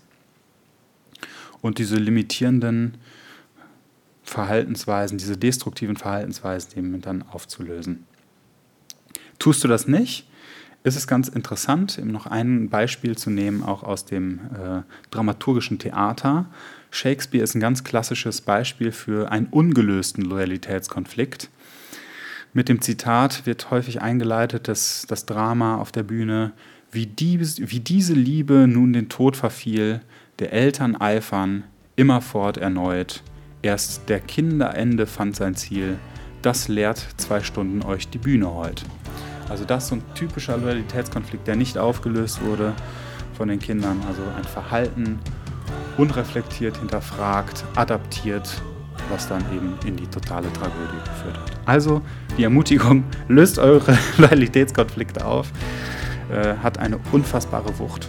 und 1.61 1.77
diese 1.77 1.95
limitierenden 1.95 2.97
Verhaltensweisen, 4.23 5.19
diese 5.19 5.37
destruktiven 5.37 5.95
Verhaltensweisen 5.95 6.75
eben 6.75 7.01
dann 7.01 7.21
aufzulösen. 7.21 8.05
Tust 9.37 9.63
du 9.63 9.67
das 9.67 9.87
nicht, 9.87 10.27
ist 10.83 10.97
es 10.97 11.07
ganz 11.07 11.29
interessant, 11.29 11.99
noch 12.03 12.27
ein 12.27 12.69
Beispiel 12.69 13.17
zu 13.17 13.29
nehmen, 13.29 13.63
auch 13.63 13.83
aus 13.83 14.05
dem 14.05 14.39
äh, 14.53 14.81
dramaturgischen 15.11 15.79
Theater. 15.79 16.45
Shakespeare 16.91 17.43
ist 17.43 17.55
ein 17.55 17.61
ganz 17.61 17.83
klassisches 17.83 18.41
Beispiel 18.41 18.91
für 18.91 19.31
einen 19.31 19.47
ungelösten 19.47 20.23
Loyalitätskonflikt. 20.23 21.49
Mit 22.51 22.69
dem 22.69 22.81
Zitat 22.81 23.45
wird 23.45 23.71
häufig 23.71 24.01
eingeleitet, 24.01 24.67
dass 24.67 25.05
das 25.07 25.25
Drama 25.25 25.77
auf 25.77 25.91
der 25.91 26.03
Bühne, 26.03 26.51
wie, 26.91 27.07
die, 27.07 27.39
wie 27.39 27.79
diese 27.79 28.13
Liebe 28.13 28.67
nun 28.67 28.93
den 28.93 29.09
Tod 29.09 29.37
verfiel, 29.37 30.01
der 30.39 30.53
Eltern 30.53 30.95
eifern, 30.95 31.63
immerfort 31.95 32.57
erneut. 32.57 33.23
Erst 33.61 34.09
der 34.09 34.19
Kinderende 34.19 35.07
fand 35.07 35.35
sein 35.35 35.55
Ziel, 35.55 35.97
das 36.41 36.67
lehrt 36.67 37.07
zwei 37.17 37.41
Stunden 37.41 37.81
euch 37.81 38.09
die 38.09 38.17
Bühne 38.17 38.53
heut. 38.53 38.83
Also 39.49 39.65
das 39.65 39.83
ist 39.83 39.89
so 39.89 39.95
ein 39.95 40.03
typischer 40.15 40.57
Loyalitätskonflikt, 40.57 41.47
der 41.47 41.55
nicht 41.55 41.77
aufgelöst 41.77 42.41
wurde 42.41 42.73
von 43.37 43.47
den 43.47 43.59
Kindern. 43.59 44.01
Also 44.07 44.21
ein 44.37 44.43
Verhalten 44.43 45.19
unreflektiert 45.97 46.77
hinterfragt, 46.77 47.63
adaptiert 47.75 48.61
was 49.09 49.27
dann 49.27 49.43
eben 49.53 49.77
in 49.85 49.95
die 49.95 50.07
totale 50.07 50.51
Tragödie 50.53 50.97
geführt 51.03 51.37
hat. 51.37 51.51
Also 51.65 52.01
die 52.37 52.43
Ermutigung, 52.43 53.03
löst 53.27 53.59
eure 53.59 53.97
Loyalitätskonflikte 54.17 55.25
auf, 55.25 55.51
äh, 56.31 56.55
hat 56.61 56.79
eine 56.79 56.99
unfassbare 57.11 57.77
Wucht 57.79 58.07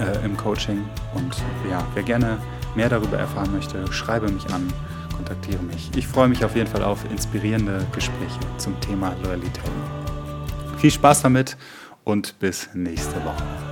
äh, 0.00 0.24
im 0.24 0.36
Coaching. 0.36 0.84
Und 1.14 1.36
ja, 1.70 1.86
wer 1.94 2.02
gerne 2.02 2.38
mehr 2.74 2.88
darüber 2.88 3.18
erfahren 3.18 3.52
möchte, 3.52 3.90
schreibe 3.92 4.30
mich 4.30 4.46
an, 4.52 4.72
kontaktiere 5.14 5.62
mich. 5.62 5.90
Ich 5.96 6.06
freue 6.06 6.28
mich 6.28 6.44
auf 6.44 6.56
jeden 6.56 6.70
Fall 6.70 6.82
auf 6.82 7.04
inspirierende 7.10 7.86
Gespräche 7.92 8.40
zum 8.58 8.78
Thema 8.80 9.14
Loyalität. 9.22 9.70
Viel 10.84 10.90
Spaß 10.90 11.22
damit 11.22 11.56
und 12.04 12.38
bis 12.40 12.68
nächste 12.74 13.14
Woche. 13.24 13.63